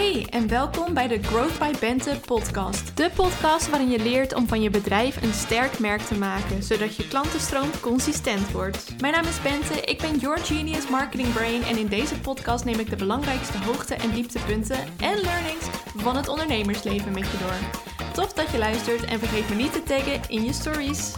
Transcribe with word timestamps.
Hey 0.00 0.26
en 0.30 0.48
welkom 0.48 0.94
bij 0.94 1.08
de 1.08 1.22
Growth 1.22 1.58
by 1.58 1.72
Bente 1.80 2.20
podcast. 2.26 2.96
De 2.96 3.10
podcast 3.14 3.70
waarin 3.70 3.90
je 3.90 3.98
leert 3.98 4.34
om 4.34 4.48
van 4.48 4.62
je 4.62 4.70
bedrijf 4.70 5.22
een 5.22 5.32
sterk 5.32 5.78
merk 5.78 6.00
te 6.00 6.14
maken, 6.14 6.62
zodat 6.62 6.96
je 6.96 7.08
klantenstroom 7.08 7.70
consistent 7.80 8.50
wordt. 8.52 9.00
Mijn 9.00 9.12
naam 9.12 9.24
is 9.24 9.42
Bente, 9.42 9.80
ik 9.80 9.98
ben 9.98 10.18
Your 10.18 10.38
Genius 10.38 10.88
Marketing 10.88 11.32
Brain 11.32 11.62
en 11.62 11.76
in 11.76 11.86
deze 11.86 12.20
podcast 12.20 12.64
neem 12.64 12.78
ik 12.78 12.90
de 12.90 12.96
belangrijkste 12.96 13.58
hoogte- 13.58 13.94
en 13.94 14.10
dieptepunten 14.10 14.78
en 15.00 15.20
learnings 15.20 15.66
van 15.96 16.16
het 16.16 16.28
ondernemersleven 16.28 17.12
met 17.12 17.30
je 17.30 17.38
door. 17.38 17.82
Tof 18.12 18.32
dat 18.32 18.50
je 18.50 18.58
luistert 18.58 19.04
en 19.04 19.18
vergeet 19.18 19.48
me 19.48 19.54
niet 19.54 19.72
te 19.72 19.82
taggen 19.82 20.20
in 20.28 20.44
je 20.44 20.52
stories. 20.52 21.14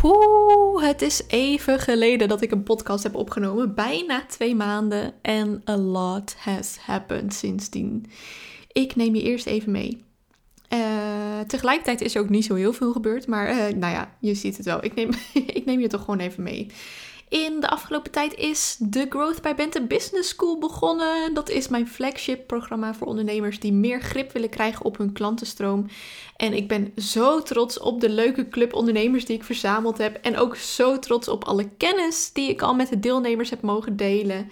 Poeh, 0.00 0.37
het 0.82 1.02
is 1.02 1.22
even 1.28 1.78
geleden 1.78 2.28
dat 2.28 2.42
ik 2.42 2.50
een 2.50 2.62
podcast 2.62 3.02
heb 3.02 3.14
opgenomen. 3.14 3.74
Bijna 3.74 4.26
twee 4.26 4.54
maanden. 4.54 5.12
En 5.22 5.62
a 5.68 5.76
lot 5.76 6.36
has 6.38 6.76
happened 6.80 7.34
sindsdien. 7.34 8.06
Ik 8.72 8.96
neem 8.96 9.14
je 9.14 9.22
eerst 9.22 9.46
even 9.46 9.72
mee. 9.72 10.04
Uh, 10.72 11.40
tegelijkertijd 11.46 12.00
is 12.00 12.14
er 12.14 12.20
ook 12.20 12.28
niet 12.28 12.44
zo 12.44 12.54
heel 12.54 12.72
veel 12.72 12.92
gebeurd. 12.92 13.26
Maar 13.26 13.50
uh, 13.50 13.56
nou 13.56 13.92
ja, 13.92 14.16
je 14.20 14.34
ziet 14.34 14.56
het 14.56 14.66
wel. 14.66 14.84
Ik 14.84 14.94
neem, 14.94 15.10
ik 15.58 15.64
neem 15.64 15.80
je 15.80 15.88
toch 15.88 16.00
gewoon 16.00 16.20
even 16.20 16.42
mee. 16.42 16.66
In 17.28 17.60
de 17.60 17.68
afgelopen 17.68 18.10
tijd 18.10 18.34
is 18.34 18.76
de 18.78 19.06
Growth 19.08 19.42
by 19.42 19.54
Bente 19.54 19.86
Business 19.86 20.28
School 20.28 20.58
begonnen. 20.58 21.34
Dat 21.34 21.48
is 21.48 21.68
mijn 21.68 21.88
flagship 21.88 22.46
programma 22.46 22.94
voor 22.94 23.06
ondernemers 23.06 23.60
die 23.60 23.72
meer 23.72 24.00
grip 24.00 24.32
willen 24.32 24.48
krijgen 24.48 24.84
op 24.84 24.98
hun 24.98 25.12
klantenstroom. 25.12 25.86
En 26.36 26.52
ik 26.52 26.68
ben 26.68 26.92
zo 26.96 27.42
trots 27.42 27.78
op 27.78 28.00
de 28.00 28.08
leuke 28.08 28.48
club 28.48 28.74
ondernemers 28.74 29.24
die 29.24 29.36
ik 29.36 29.44
verzameld 29.44 29.98
heb. 29.98 30.18
En 30.22 30.36
ook 30.36 30.56
zo 30.56 30.98
trots 30.98 31.28
op 31.28 31.44
alle 31.44 31.68
kennis 31.76 32.32
die 32.32 32.48
ik 32.48 32.62
al 32.62 32.74
met 32.74 32.88
de 32.88 33.00
deelnemers 33.00 33.50
heb 33.50 33.62
mogen 33.62 33.96
delen. 33.96 34.50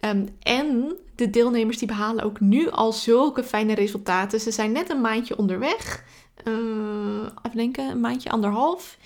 Um, 0.00 0.28
en 0.42 0.96
de 1.14 1.30
deelnemers 1.30 1.78
die 1.78 1.88
behalen 1.88 2.24
ook 2.24 2.40
nu 2.40 2.70
al 2.70 2.92
zulke 2.92 3.44
fijne 3.44 3.74
resultaten. 3.74 4.40
Ze 4.40 4.50
zijn 4.50 4.72
net 4.72 4.90
een 4.90 5.00
maandje 5.00 5.38
onderweg. 5.38 6.04
Uh, 6.44 6.54
even 7.42 7.56
denken, 7.56 7.90
een 7.90 8.00
maandje 8.00 8.30
anderhalf. 8.30 8.96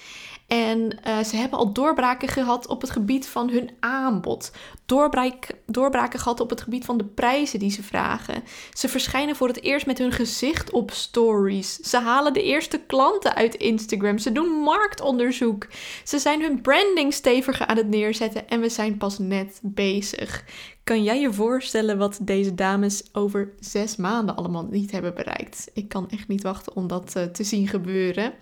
En 0.48 0.98
uh, 1.06 1.18
ze 1.18 1.36
hebben 1.36 1.58
al 1.58 1.72
doorbraken 1.72 2.28
gehad 2.28 2.66
op 2.66 2.80
het 2.80 2.90
gebied 2.90 3.28
van 3.28 3.50
hun 3.50 3.70
aanbod. 3.80 4.52
Doorbraak, 4.88 5.50
doorbraken 5.66 6.18
gehad 6.18 6.40
op 6.40 6.50
het 6.50 6.60
gebied 6.60 6.84
van 6.84 6.98
de 6.98 7.04
prijzen 7.04 7.58
die 7.58 7.70
ze 7.70 7.82
vragen. 7.82 8.42
Ze 8.72 8.88
verschijnen 8.88 9.36
voor 9.36 9.48
het 9.48 9.62
eerst 9.62 9.86
met 9.86 9.98
hun 9.98 10.12
gezicht 10.12 10.70
op 10.70 10.90
stories. 10.90 11.76
Ze 11.76 11.98
halen 11.98 12.32
de 12.32 12.42
eerste 12.42 12.78
klanten 12.78 13.34
uit 13.34 13.54
Instagram. 13.54 14.18
Ze 14.18 14.32
doen 14.32 14.48
marktonderzoek. 14.48 15.66
Ze 16.04 16.18
zijn 16.18 16.42
hun 16.42 16.60
branding 16.60 17.12
steviger 17.12 17.66
aan 17.66 17.76
het 17.76 17.88
neerzetten. 17.88 18.48
En 18.48 18.60
we 18.60 18.68
zijn 18.68 18.96
pas 18.96 19.18
net 19.18 19.60
bezig. 19.62 20.44
Kan 20.84 21.02
jij 21.02 21.20
je 21.20 21.32
voorstellen 21.32 21.98
wat 21.98 22.18
deze 22.22 22.54
dames 22.54 23.02
over 23.12 23.52
zes 23.60 23.96
maanden 23.96 24.36
allemaal 24.36 24.66
niet 24.70 24.90
hebben 24.90 25.14
bereikt? 25.14 25.70
Ik 25.74 25.88
kan 25.88 26.10
echt 26.10 26.28
niet 26.28 26.42
wachten 26.42 26.76
om 26.76 26.86
dat 26.86 27.14
uh, 27.16 27.22
te 27.22 27.44
zien 27.44 27.68
gebeuren. 27.68 28.32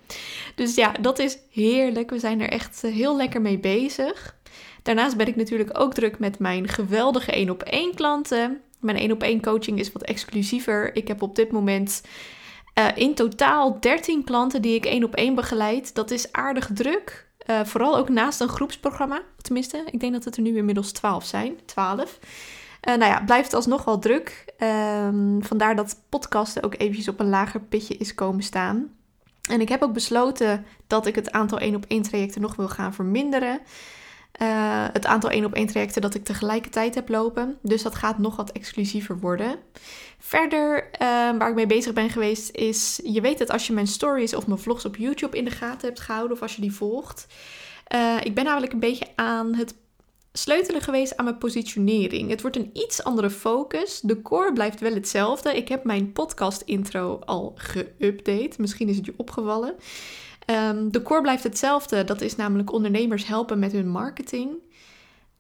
Dus 0.55 0.75
ja, 0.75 0.93
dat 0.93 1.19
is 1.19 1.39
heerlijk. 1.51 2.11
We 2.11 2.19
zijn 2.19 2.41
er 2.41 2.49
echt 2.49 2.85
uh, 2.85 2.95
heel 2.95 3.17
lekker 3.17 3.41
mee 3.41 3.59
bezig. 3.59 4.36
Daarnaast 4.87 5.17
ben 5.17 5.27
ik 5.27 5.37
natuurlijk 5.37 5.79
ook 5.79 5.95
druk 5.95 6.19
met 6.19 6.39
mijn 6.39 6.69
geweldige 6.69 7.33
1 7.33 7.51
op 7.51 7.63
1 7.63 7.95
klanten. 7.95 8.61
Mijn 8.81 8.97
1 8.97 9.13
op 9.13 9.23
1 9.23 9.43
coaching 9.43 9.79
is 9.79 9.93
wat 9.93 10.03
exclusiever. 10.03 10.97
Ik 10.97 11.09
heb 11.09 11.23
op 11.23 11.37
dit 11.37 11.53
moment 11.53 12.03
uh, 12.79 12.89
in 12.95 13.15
totaal 13.15 13.81
13 13.81 14.25
klanten 14.25 14.63
die 14.63 14.75
ik 14.75 14.85
1 14.85 15.05
op 15.05 15.15
1 15.15 15.35
begeleid. 15.35 15.95
Dat 15.95 16.11
is 16.11 16.33
aardig 16.33 16.71
druk. 16.75 17.29
Uh, 17.51 17.65
vooral 17.65 17.97
ook 17.97 18.09
naast 18.09 18.41
een 18.41 18.49
groepsprogramma. 18.49 19.23
Tenminste, 19.41 19.83
ik 19.91 20.01
denk 20.01 20.13
dat 20.13 20.25
het 20.25 20.37
er 20.37 20.43
nu 20.43 20.57
inmiddels 20.57 20.93
12 20.93 21.25
zijn. 21.25 21.59
12. 21.65 22.19
Uh, 22.89 22.97
nou 22.97 23.13
ja, 23.13 23.23
blijft 23.25 23.55
alsnog 23.55 23.85
wel 23.85 23.99
druk. 23.99 24.45
Um, 24.59 25.45
vandaar 25.45 25.77
dat 25.77 26.01
podcasten 26.09 26.63
ook 26.63 26.75
eventjes 26.79 27.09
op 27.09 27.21
een 27.21 27.29
lager 27.29 27.61
pitje 27.61 27.97
is 27.97 28.15
komen 28.15 28.43
staan. 28.43 28.95
En 29.51 29.61
ik 29.61 29.69
heb 29.69 29.83
ook 29.83 29.93
besloten 29.93 30.65
dat 30.87 31.07
ik 31.07 31.15
het 31.15 31.33
aantal 31.33 31.59
1 31.59 31.75
op 31.75 31.85
1 31.89 32.03
trajecten 32.03 32.41
nog 32.41 32.57
wil 32.57 32.69
gaan 32.69 32.95
verminderen. 32.95 33.61
Uh, 34.43 34.85
het 34.93 35.07
aantal 35.07 35.31
1 35.31 35.45
op 35.45 35.55
1 35.55 35.67
trajecten 35.67 36.03
dat 36.03 36.15
ik 36.15 36.25
tegelijkertijd 36.25 36.95
heb 36.95 37.09
lopen. 37.09 37.59
Dus 37.63 37.83
dat 37.83 37.95
gaat 37.95 38.19
nog 38.19 38.37
wat 38.37 38.53
exclusiever 38.53 39.19
worden. 39.19 39.59
Verder, 40.19 40.85
uh, 40.93 40.99
waar 41.39 41.49
ik 41.49 41.55
mee 41.55 41.67
bezig 41.67 41.93
ben 41.93 42.11
geweest, 42.11 42.51
is: 42.57 43.01
je 43.05 43.21
weet 43.21 43.39
het 43.39 43.51
als 43.51 43.67
je 43.67 43.73
mijn 43.73 43.87
stories 43.87 44.35
of 44.35 44.47
mijn 44.47 44.59
vlogs 44.59 44.85
op 44.85 44.97
YouTube 44.97 45.37
in 45.37 45.45
de 45.45 45.51
gaten 45.51 45.89
hebt 45.89 46.01
gehouden 46.01 46.37
of 46.37 46.43
als 46.43 46.55
je 46.55 46.61
die 46.61 46.73
volgt. 46.73 47.27
Uh, 47.95 48.17
ik 48.23 48.35
ben 48.35 48.45
namelijk 48.45 48.73
een 48.73 48.81
beetje 48.81 49.07
aan 49.15 49.55
het 49.55 49.75
sleutelen 50.33 50.81
geweest 50.81 51.17
aan 51.17 51.25
mijn 51.25 51.39
positionering. 51.39 52.31
Het 52.31 52.41
wordt 52.41 52.57
een 52.57 52.71
iets 52.73 53.05
andere 53.05 53.31
focus. 53.31 54.01
De 54.01 54.23
core 54.23 54.53
blijft 54.53 54.81
wel 54.81 54.95
hetzelfde. 54.95 55.57
Ik 55.57 55.69
heb 55.69 55.85
mijn 55.85 56.13
podcast 56.13 56.63
intro 56.63 57.21
al 57.25 57.55
geüpdate. 57.57 58.57
Misschien 58.59 58.89
is 58.89 58.97
het 58.97 59.07
je 59.07 59.15
opgevallen. 59.17 59.75
Um, 60.47 60.93
de 60.93 61.03
core 61.03 61.21
blijft 61.21 61.43
hetzelfde. 61.43 62.05
Dat 62.05 62.21
is 62.21 62.37
namelijk 62.37 62.73
ondernemers 62.73 63.27
helpen 63.27 63.59
met 63.59 63.73
hun 63.73 63.89
marketing. 63.89 64.51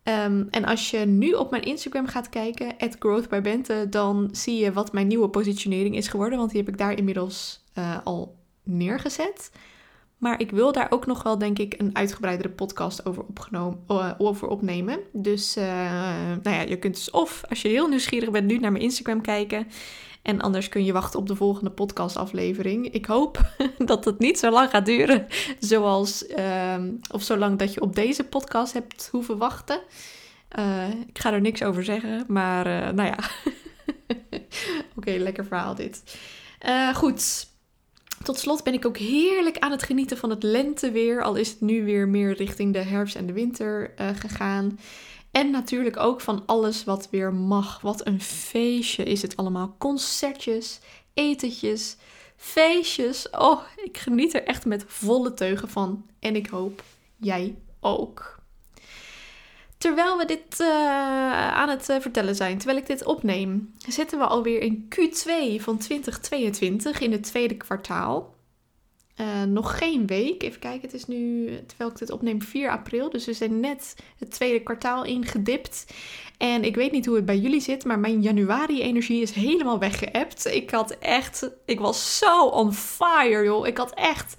Um, 0.04 0.48
en 0.50 0.64
als 0.64 0.90
je 0.90 0.98
nu 0.98 1.32
op 1.32 1.50
mijn 1.50 1.62
Instagram 1.62 2.06
gaat 2.06 2.28
kijken, 2.28 2.74
@growthbybente, 2.98 3.86
dan 3.90 4.28
zie 4.32 4.56
je 4.56 4.72
wat 4.72 4.92
mijn 4.92 5.06
nieuwe 5.06 5.28
positionering 5.28 5.96
is 5.96 6.08
geworden. 6.08 6.38
Want 6.38 6.50
die 6.50 6.60
heb 6.60 6.68
ik 6.68 6.78
daar 6.78 6.98
inmiddels 6.98 7.64
uh, 7.78 7.96
al 8.04 8.36
neergezet. 8.62 9.50
Maar 10.18 10.40
ik 10.40 10.50
wil 10.50 10.72
daar 10.72 10.90
ook 10.90 11.06
nog 11.06 11.22
wel, 11.22 11.38
denk 11.38 11.58
ik, 11.58 11.74
een 11.78 11.96
uitgebreidere 11.96 12.48
podcast 12.48 13.06
over, 13.06 13.22
opgenomen, 13.22 13.84
uh, 13.88 14.12
over 14.18 14.48
opnemen. 14.48 14.98
Dus 15.12 15.56
uh, 15.56 15.64
nou 16.42 16.56
ja, 16.56 16.60
je 16.60 16.78
kunt 16.78 16.94
dus 16.94 17.10
of, 17.10 17.42
als 17.48 17.62
je 17.62 17.68
heel 17.68 17.88
nieuwsgierig 17.88 18.30
bent, 18.30 18.46
nu 18.46 18.58
naar 18.58 18.72
mijn 18.72 18.84
Instagram 18.84 19.20
kijken. 19.20 19.66
En 20.26 20.40
anders 20.40 20.68
kun 20.68 20.84
je 20.84 20.92
wachten 20.92 21.18
op 21.18 21.26
de 21.26 21.36
volgende 21.36 21.70
podcastaflevering. 21.70 22.92
Ik 22.92 23.06
hoop 23.06 23.50
dat 23.78 24.04
het 24.04 24.18
niet 24.18 24.38
zo 24.38 24.50
lang 24.50 24.70
gaat 24.70 24.86
duren. 24.86 25.26
Zoals, 25.58 26.28
uh, 26.28 26.74
of 27.10 27.22
zolang 27.22 27.58
dat 27.58 27.74
je 27.74 27.80
op 27.80 27.94
deze 27.94 28.24
podcast 28.24 28.72
hebt 28.72 29.08
hoeven 29.12 29.38
wachten. 29.38 29.80
Uh, 30.58 30.88
ik 31.06 31.18
ga 31.18 31.32
er 31.32 31.40
niks 31.40 31.62
over 31.62 31.84
zeggen. 31.84 32.24
Maar 32.28 32.66
uh, 32.66 32.90
nou 32.90 33.08
ja. 33.08 33.18
Oké, 34.96 35.10
lekker 35.10 35.44
verhaal 35.44 35.74
dit. 35.74 36.16
Uh, 36.68 36.94
goed. 36.94 37.46
Tot 38.22 38.38
slot 38.38 38.64
ben 38.64 38.74
ik 38.74 38.86
ook 38.86 38.98
heerlijk 38.98 39.58
aan 39.58 39.70
het 39.70 39.82
genieten 39.82 40.16
van 40.16 40.30
het 40.30 40.42
lenteweer. 40.42 41.22
Al 41.22 41.34
is 41.34 41.48
het 41.48 41.60
nu 41.60 41.84
weer 41.84 42.08
meer 42.08 42.32
richting 42.32 42.72
de 42.72 42.82
herfst 42.82 43.16
en 43.16 43.26
de 43.26 43.32
winter 43.32 43.92
gegaan. 43.96 44.78
En 45.30 45.50
natuurlijk 45.50 45.96
ook 45.96 46.20
van 46.20 46.42
alles 46.46 46.84
wat 46.84 47.08
weer 47.10 47.34
mag. 47.34 47.80
Wat 47.80 48.06
een 48.06 48.20
feestje 48.20 49.04
is 49.04 49.22
het 49.22 49.36
allemaal. 49.36 49.74
Concertjes, 49.78 50.80
etentjes, 51.14 51.96
feestjes. 52.36 53.30
Oh, 53.30 53.60
ik 53.84 53.98
geniet 53.98 54.34
er 54.34 54.44
echt 54.44 54.64
met 54.64 54.84
volle 54.86 55.34
teugen 55.34 55.68
van. 55.68 56.06
En 56.18 56.36
ik 56.36 56.46
hoop 56.46 56.82
jij 57.16 57.54
ook. 57.80 58.36
Terwijl 59.78 60.18
we 60.18 60.24
dit 60.24 60.60
uh, 60.60 60.68
aan 61.52 61.68
het 61.68 61.88
uh, 61.88 62.00
vertellen 62.00 62.34
zijn, 62.34 62.58
terwijl 62.58 62.78
ik 62.78 62.86
dit 62.86 63.04
opneem, 63.04 63.74
zitten 63.88 64.18
we 64.18 64.26
alweer 64.26 64.60
in 64.60 64.88
Q2 64.94 65.62
van 65.62 65.78
2022 65.78 67.00
in 67.00 67.12
het 67.12 67.22
tweede 67.22 67.56
kwartaal. 67.56 68.34
Uh, 69.20 69.42
nog 69.42 69.78
geen 69.78 70.06
week. 70.06 70.42
Even 70.42 70.60
kijken, 70.60 70.80
het 70.80 70.94
is 70.94 71.06
nu, 71.06 71.46
terwijl 71.66 71.90
ik 71.90 71.98
dit 71.98 72.10
opneem, 72.10 72.42
4 72.42 72.70
april. 72.70 73.10
Dus 73.10 73.26
we 73.26 73.32
zijn 73.32 73.60
net 73.60 73.96
het 74.18 74.30
tweede 74.30 74.62
kwartaal 74.62 75.04
ingedipt. 75.04 75.86
En 76.38 76.64
ik 76.64 76.74
weet 76.74 76.92
niet 76.92 77.06
hoe 77.06 77.16
het 77.16 77.24
bij 77.24 77.38
jullie 77.38 77.60
zit, 77.60 77.84
maar 77.84 77.98
mijn 77.98 78.22
januari-energie 78.22 79.22
is 79.22 79.30
helemaal 79.30 79.78
weggeëpt. 79.78 80.46
Ik 80.46 80.70
had 80.70 80.90
echt, 80.98 81.50
ik 81.64 81.80
was 81.80 82.18
zo 82.18 82.44
on 82.44 82.72
fire, 82.72 83.44
joh. 83.44 83.66
Ik 83.66 83.76
had 83.76 83.94
echt 83.94 84.36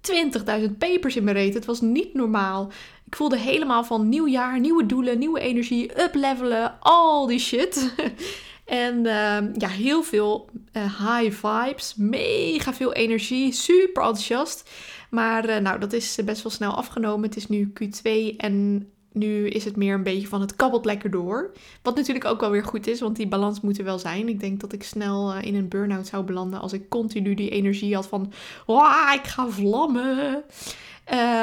20.000 0.00 0.78
papers 0.78 1.16
in 1.16 1.24
mijn 1.24 1.36
reet. 1.36 1.54
Het 1.54 1.64
was 1.64 1.80
niet 1.80 2.14
normaal. 2.14 2.72
Ik 3.06 3.16
voelde 3.16 3.38
helemaal 3.38 3.84
van 3.84 4.08
nieuw 4.08 4.28
jaar, 4.28 4.60
nieuwe 4.60 4.86
doelen, 4.86 5.18
nieuwe 5.18 5.40
energie, 5.40 6.02
uplevelen, 6.02 6.80
al 6.80 7.26
die 7.26 7.38
shit. 7.38 7.94
En 8.64 8.96
uh, 8.96 9.54
ja, 9.54 9.68
heel 9.68 10.02
veel 10.02 10.50
uh, 10.72 10.82
high 10.82 11.46
vibes, 11.46 11.94
mega 11.96 12.74
veel 12.74 12.92
energie, 12.92 13.52
super 13.52 14.02
enthousiast. 14.02 14.70
Maar 15.10 15.48
uh, 15.48 15.56
nou, 15.56 15.80
dat 15.80 15.92
is 15.92 16.18
best 16.24 16.42
wel 16.42 16.52
snel 16.52 16.74
afgenomen. 16.74 17.28
Het 17.28 17.36
is 17.36 17.48
nu 17.48 17.72
Q2 17.82 18.36
en 18.36 18.86
nu 19.12 19.48
is 19.48 19.64
het 19.64 19.76
meer 19.76 19.94
een 19.94 20.02
beetje 20.02 20.28
van 20.28 20.40
het 20.40 20.56
kabbelt 20.56 20.84
lekker 20.84 21.10
door. 21.10 21.52
Wat 21.82 21.96
natuurlijk 21.96 22.24
ook 22.24 22.40
wel 22.40 22.50
weer 22.50 22.64
goed 22.64 22.86
is, 22.86 23.00
want 23.00 23.16
die 23.16 23.28
balans 23.28 23.60
moet 23.60 23.78
er 23.78 23.84
wel 23.84 23.98
zijn. 23.98 24.28
Ik 24.28 24.40
denk 24.40 24.60
dat 24.60 24.72
ik 24.72 24.82
snel 24.82 25.34
in 25.34 25.54
een 25.54 25.68
burn-out 25.68 26.06
zou 26.06 26.24
belanden 26.24 26.60
als 26.60 26.72
ik 26.72 26.88
continu 26.88 27.34
die 27.34 27.50
energie 27.50 27.94
had 27.94 28.06
van, 28.06 28.32
oh, 28.66 29.12
ik 29.14 29.26
ga 29.26 29.48
vlammen. 29.48 30.42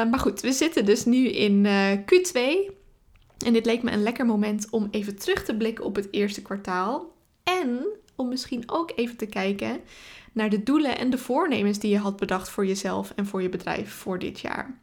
maar 0.09 0.19
goed, 0.19 0.41
we 0.41 0.51
zitten 0.51 0.85
dus 0.85 1.05
nu 1.05 1.27
in 1.27 1.67
Q2. 1.99 2.39
En 3.45 3.53
dit 3.53 3.65
leek 3.65 3.83
me 3.83 3.91
een 3.91 4.03
lekker 4.03 4.25
moment 4.25 4.67
om 4.69 4.87
even 4.91 5.19
terug 5.19 5.43
te 5.43 5.55
blikken 5.55 5.85
op 5.85 5.95
het 5.95 6.07
eerste 6.11 6.41
kwartaal. 6.41 7.13
En 7.43 7.85
om 8.15 8.27
misschien 8.27 8.63
ook 8.65 8.91
even 8.95 9.17
te 9.17 9.25
kijken 9.25 9.81
naar 10.33 10.49
de 10.49 10.63
doelen 10.63 10.97
en 10.97 11.09
de 11.09 11.17
voornemens 11.17 11.79
die 11.79 11.91
je 11.91 11.97
had 11.97 12.17
bedacht 12.17 12.49
voor 12.49 12.65
jezelf 12.65 13.13
en 13.15 13.25
voor 13.25 13.41
je 13.41 13.49
bedrijf 13.49 13.93
voor 13.93 14.19
dit 14.19 14.39
jaar. 14.39 14.79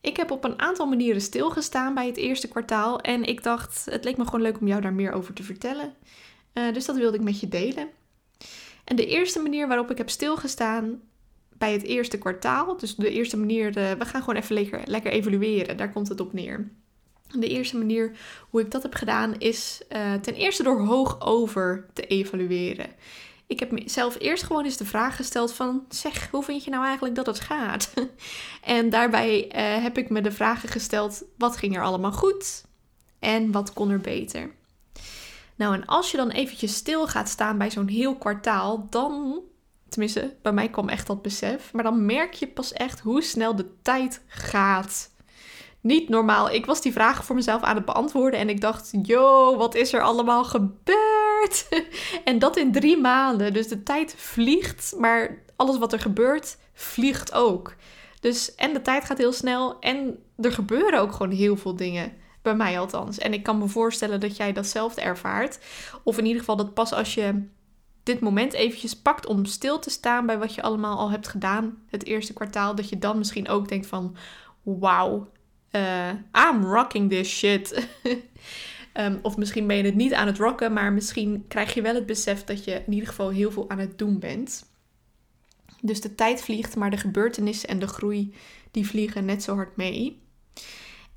Ik 0.00 0.16
heb 0.16 0.30
op 0.30 0.44
een 0.44 0.60
aantal 0.60 0.86
manieren 0.86 1.20
stilgestaan 1.20 1.94
bij 1.94 2.06
het 2.06 2.16
eerste 2.16 2.48
kwartaal 2.48 3.00
en 3.00 3.24
ik 3.24 3.42
dacht, 3.42 3.84
het 3.90 4.04
leek 4.04 4.16
me 4.16 4.24
gewoon 4.24 4.42
leuk 4.42 4.60
om 4.60 4.66
jou 4.66 4.80
daar 4.80 4.92
meer 4.92 5.12
over 5.12 5.34
te 5.34 5.42
vertellen. 5.42 5.94
Uh, 6.54 6.72
dus 6.72 6.84
dat 6.84 6.96
wilde 6.96 7.16
ik 7.16 7.22
met 7.22 7.40
je 7.40 7.48
delen. 7.48 7.88
En 8.84 8.96
de 8.96 9.06
eerste 9.06 9.40
manier 9.40 9.68
waarop 9.68 9.90
ik 9.90 9.98
heb 9.98 10.10
stilgestaan 10.10 11.00
bij 11.58 11.72
het 11.72 11.82
eerste 11.82 12.18
kwartaal, 12.18 12.76
dus 12.76 12.94
de 12.94 13.10
eerste 13.10 13.36
manier, 13.36 13.72
de, 13.72 13.94
we 13.98 14.04
gaan 14.04 14.20
gewoon 14.20 14.40
even 14.40 14.54
lekker, 14.54 14.80
lekker 14.84 15.12
evalueren, 15.12 15.76
daar 15.76 15.92
komt 15.92 16.08
het 16.08 16.20
op 16.20 16.32
neer. 16.32 16.70
De 17.32 17.48
eerste 17.48 17.76
manier 17.76 18.12
hoe 18.50 18.60
ik 18.60 18.70
dat 18.70 18.82
heb 18.82 18.94
gedaan 18.94 19.34
is 19.38 19.80
uh, 19.92 20.14
ten 20.14 20.34
eerste 20.34 20.62
door 20.62 20.80
hoog 20.80 21.20
over 21.20 21.86
te 21.92 22.06
evalueren. 22.06 22.90
Ik 23.46 23.60
heb 23.60 23.70
mezelf 23.70 24.16
eerst 24.18 24.42
gewoon 24.42 24.64
eens 24.64 24.76
de 24.76 24.84
vraag 24.84 25.16
gesteld 25.16 25.52
van, 25.52 25.84
zeg, 25.88 26.30
hoe 26.30 26.42
vind 26.42 26.64
je 26.64 26.70
nou 26.70 26.84
eigenlijk 26.84 27.14
dat 27.14 27.26
het 27.26 27.40
gaat? 27.40 27.92
en 28.64 28.90
daarbij 28.90 29.44
uh, 29.44 29.82
heb 29.82 29.98
ik 29.98 30.10
me 30.10 30.20
de 30.20 30.32
vragen 30.32 30.68
gesteld, 30.68 31.24
wat 31.38 31.56
ging 31.56 31.76
er 31.76 31.82
allemaal 31.82 32.12
goed 32.12 32.64
en 33.18 33.52
wat 33.52 33.72
kon 33.72 33.90
er 33.90 34.00
beter? 34.00 34.50
Nou, 35.54 35.74
en 35.74 35.86
als 35.86 36.10
je 36.10 36.16
dan 36.16 36.30
eventjes 36.30 36.74
stil 36.74 37.06
gaat 37.06 37.28
staan 37.28 37.58
bij 37.58 37.70
zo'n 37.70 37.88
heel 37.88 38.16
kwartaal, 38.16 38.86
dan, 38.90 39.40
tenminste, 39.88 40.36
bij 40.42 40.52
mij 40.52 40.68
kwam 40.68 40.88
echt 40.88 41.06
dat 41.06 41.22
besef, 41.22 41.72
maar 41.72 41.84
dan 41.84 42.06
merk 42.06 42.32
je 42.32 42.46
pas 42.46 42.72
echt 42.72 43.00
hoe 43.00 43.22
snel 43.22 43.56
de 43.56 43.66
tijd 43.82 44.22
gaat. 44.26 45.10
Niet 45.80 46.08
normaal. 46.08 46.50
Ik 46.50 46.66
was 46.66 46.82
die 46.82 46.92
vragen 46.92 47.24
voor 47.24 47.34
mezelf 47.34 47.62
aan 47.62 47.76
het 47.76 47.84
beantwoorden 47.84 48.40
en 48.40 48.48
ik 48.48 48.60
dacht, 48.60 48.90
yo, 49.02 49.56
wat 49.56 49.74
is 49.74 49.92
er 49.92 50.02
allemaal 50.02 50.44
gebeurd? 50.44 51.68
en 52.24 52.38
dat 52.38 52.56
in 52.56 52.72
drie 52.72 52.96
maanden. 52.96 53.52
Dus 53.52 53.68
de 53.68 53.82
tijd 53.82 54.14
vliegt, 54.16 54.94
maar 54.98 55.42
alles 55.56 55.78
wat 55.78 55.92
er 55.92 56.00
gebeurt, 56.00 56.56
vliegt 56.72 57.32
ook. 57.32 57.74
Dus 58.20 58.54
en 58.54 58.72
de 58.72 58.82
tijd 58.82 59.04
gaat 59.04 59.18
heel 59.18 59.32
snel 59.32 59.78
en 59.78 60.18
er 60.36 60.52
gebeuren 60.52 61.00
ook 61.00 61.12
gewoon 61.12 61.32
heel 61.32 61.56
veel 61.56 61.76
dingen. 61.76 62.12
Bij 62.42 62.54
mij 62.54 62.78
althans. 62.78 63.18
En 63.18 63.32
ik 63.32 63.42
kan 63.42 63.58
me 63.58 63.68
voorstellen 63.68 64.20
dat 64.20 64.36
jij 64.36 64.52
datzelfde 64.52 65.00
ervaart. 65.00 65.58
Of 66.02 66.18
in 66.18 66.24
ieder 66.24 66.38
geval 66.38 66.56
dat 66.56 66.74
pas 66.74 66.92
als 66.92 67.14
je 67.14 67.42
dit 68.02 68.20
moment 68.20 68.52
eventjes 68.52 68.96
pakt 68.96 69.26
om 69.26 69.44
stil 69.44 69.78
te 69.78 69.90
staan 69.90 70.26
bij 70.26 70.38
wat 70.38 70.54
je 70.54 70.62
allemaal 70.62 70.98
al 70.98 71.10
hebt 71.10 71.28
gedaan 71.28 71.78
het 71.86 72.04
eerste 72.04 72.32
kwartaal, 72.32 72.74
dat 72.74 72.88
je 72.88 72.98
dan 72.98 73.18
misschien 73.18 73.48
ook 73.48 73.68
denkt 73.68 73.86
van 73.86 74.16
wauw, 74.62 75.28
uh, 75.72 76.10
I'm 76.48 76.64
rocking 76.64 77.10
this 77.10 77.28
shit. 77.28 77.88
um, 78.94 79.18
of 79.22 79.36
misschien 79.36 79.66
ben 79.66 79.76
je 79.76 79.82
het 79.82 79.94
niet 79.94 80.14
aan 80.14 80.26
het 80.26 80.38
rocken, 80.38 80.72
maar 80.72 80.92
misschien 80.92 81.44
krijg 81.48 81.74
je 81.74 81.82
wel 81.82 81.94
het 81.94 82.06
besef 82.06 82.44
dat 82.44 82.64
je 82.64 82.82
in 82.86 82.92
ieder 82.92 83.08
geval 83.08 83.28
heel 83.28 83.50
veel 83.50 83.70
aan 83.70 83.78
het 83.78 83.98
doen 83.98 84.18
bent. 84.18 84.68
Dus 85.82 86.00
de 86.00 86.14
tijd 86.14 86.42
vliegt, 86.42 86.76
maar 86.76 86.90
de 86.90 86.96
gebeurtenissen 86.96 87.68
en 87.68 87.78
de 87.78 87.86
groei 87.86 88.34
die 88.70 88.86
vliegen 88.86 89.24
net 89.24 89.42
zo 89.42 89.54
hard 89.54 89.76
mee. 89.76 90.20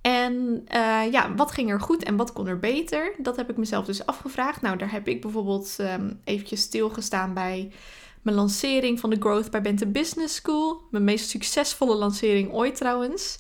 En 0.02 0.66
uh, 0.76 1.12
ja, 1.12 1.36
wat 1.36 1.52
ging 1.52 1.70
er 1.72 1.80
goed 1.80 2.04
en 2.04 2.16
wat 2.16 2.34
kon 2.34 2.48
er 2.48 2.60
beter? 2.60 3.16
Dat 3.18 3.36
heb 3.36 3.50
ik 3.50 3.58
mezelf 3.58 3.86
dus 3.86 4.06
afgevraagd. 4.06 4.62
Nou, 4.62 4.78
daar 4.78 4.92
heb 4.92 5.08
ik 5.08 5.22
bijvoorbeeld 5.22 5.78
um, 5.80 6.20
eventjes 6.24 6.62
stilgestaan 6.62 7.34
bij 7.34 7.72
mijn 8.22 8.36
lancering 8.36 9.00
van 9.00 9.10
de 9.10 9.16
Growth 9.20 9.52
by 9.52 9.62
Bente 9.62 9.88
Business 9.88 10.36
School. 10.36 10.82
Mijn 10.92 11.04
meest 11.04 11.30
succesvolle 11.30 11.96
lancering 11.96 12.52
ooit 12.52 12.76
trouwens. 12.76 13.40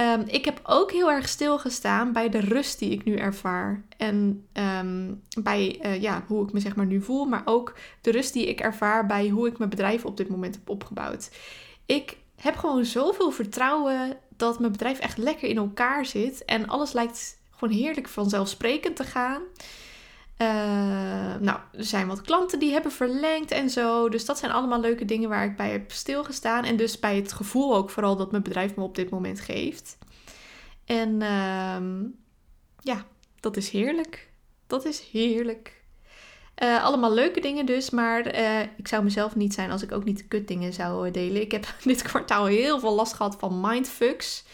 Um, 0.00 0.24
ik 0.26 0.44
heb 0.44 0.60
ook 0.62 0.92
heel 0.92 1.10
erg 1.10 1.28
stilgestaan 1.28 2.12
bij 2.12 2.28
de 2.28 2.40
rust 2.40 2.78
die 2.78 2.90
ik 2.90 3.04
nu 3.04 3.14
ervaar. 3.14 3.84
En 3.96 4.46
um, 4.52 5.22
bij 5.42 5.80
uh, 5.84 6.02
ja, 6.02 6.24
hoe 6.26 6.46
ik 6.46 6.52
me 6.52 6.60
zeg 6.60 6.76
maar 6.76 6.86
nu 6.86 7.02
voel, 7.02 7.24
maar 7.24 7.42
ook 7.44 7.74
de 8.00 8.10
rust 8.10 8.32
die 8.32 8.46
ik 8.46 8.60
ervaar 8.60 9.06
bij 9.06 9.28
hoe 9.28 9.46
ik 9.46 9.58
mijn 9.58 9.70
bedrijf 9.70 10.04
op 10.04 10.16
dit 10.16 10.28
moment 10.28 10.54
heb 10.54 10.68
opgebouwd. 10.68 11.30
Ik 11.86 12.16
heb 12.36 12.56
gewoon 12.56 12.84
zoveel 12.84 13.30
vertrouwen 13.30 14.16
dat 14.36 14.58
mijn 14.58 14.72
bedrijf 14.72 14.98
echt 14.98 15.18
lekker 15.18 15.48
in 15.48 15.56
elkaar 15.56 16.06
zit. 16.06 16.44
En 16.44 16.66
alles 16.68 16.92
lijkt 16.92 17.38
gewoon 17.50 17.74
heerlijk 17.74 18.08
vanzelfsprekend 18.08 18.96
te 18.96 19.04
gaan. 19.04 19.42
Uh, 20.38 20.48
nou, 21.40 21.58
er 21.72 21.84
zijn 21.84 22.06
wat 22.06 22.20
klanten 22.20 22.58
die 22.58 22.72
hebben 22.72 22.92
verlengd 22.92 23.50
en 23.50 23.70
zo. 23.70 24.08
Dus 24.08 24.24
dat 24.24 24.38
zijn 24.38 24.52
allemaal 24.52 24.80
leuke 24.80 25.04
dingen 25.04 25.28
waar 25.28 25.44
ik 25.44 25.56
bij 25.56 25.70
heb 25.70 25.92
stilgestaan. 25.92 26.64
En 26.64 26.76
dus 26.76 26.98
bij 26.98 27.16
het 27.16 27.32
gevoel 27.32 27.74
ook 27.76 27.90
vooral 27.90 28.16
dat 28.16 28.30
mijn 28.30 28.42
bedrijf 28.42 28.74
me 28.74 28.82
op 28.82 28.94
dit 28.94 29.10
moment 29.10 29.40
geeft. 29.40 29.98
En 30.84 31.20
uh, 31.20 32.08
ja, 32.80 33.04
dat 33.40 33.56
is 33.56 33.70
heerlijk. 33.70 34.28
Dat 34.66 34.84
is 34.84 35.00
heerlijk. 35.00 35.84
Uh, 36.62 36.84
allemaal 36.84 37.12
leuke 37.12 37.40
dingen 37.40 37.66
dus, 37.66 37.90
maar 37.90 38.34
uh, 38.34 38.60
ik 38.60 38.88
zou 38.88 39.04
mezelf 39.04 39.34
niet 39.34 39.54
zijn 39.54 39.70
als 39.70 39.82
ik 39.82 39.92
ook 39.92 40.04
niet 40.04 40.28
kut 40.28 40.48
dingen 40.48 40.72
zou 40.72 41.10
delen. 41.10 41.40
Ik 41.40 41.52
heb 41.52 41.74
dit 41.84 42.02
kwartaal 42.02 42.44
heel 42.44 42.80
veel 42.80 42.94
last 42.94 43.12
gehad 43.12 43.36
van 43.38 43.60
mindfucks. 43.60 44.44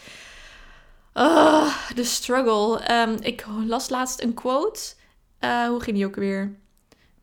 Uh, 1.13 1.75
de 1.95 2.03
struggle. 2.03 2.91
Um, 2.91 3.17
ik 3.21 3.45
las 3.65 3.89
laatst 3.89 4.21
een 4.21 4.33
quote. 4.33 4.79
Uh, 5.43 5.67
hoe 5.67 5.81
ging 5.81 5.95
die 5.95 6.05
ook 6.05 6.15
weer? 6.15 6.55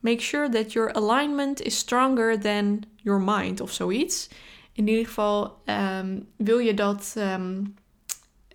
Make 0.01 0.21
sure 0.21 0.49
that 0.49 0.73
your 0.73 0.93
alignment 0.93 1.63
is 1.63 1.79
stronger 1.79 2.39
than 2.39 2.85
your 2.97 3.21
mind 3.21 3.61
of 3.61 3.73
zoiets. 3.73 4.29
In 4.73 4.89
ieder 4.89 5.07
geval 5.07 5.63
um, 5.67 6.29
wil 6.37 6.59
je 6.59 6.75
dat, 6.75 7.15
um, 7.19 7.75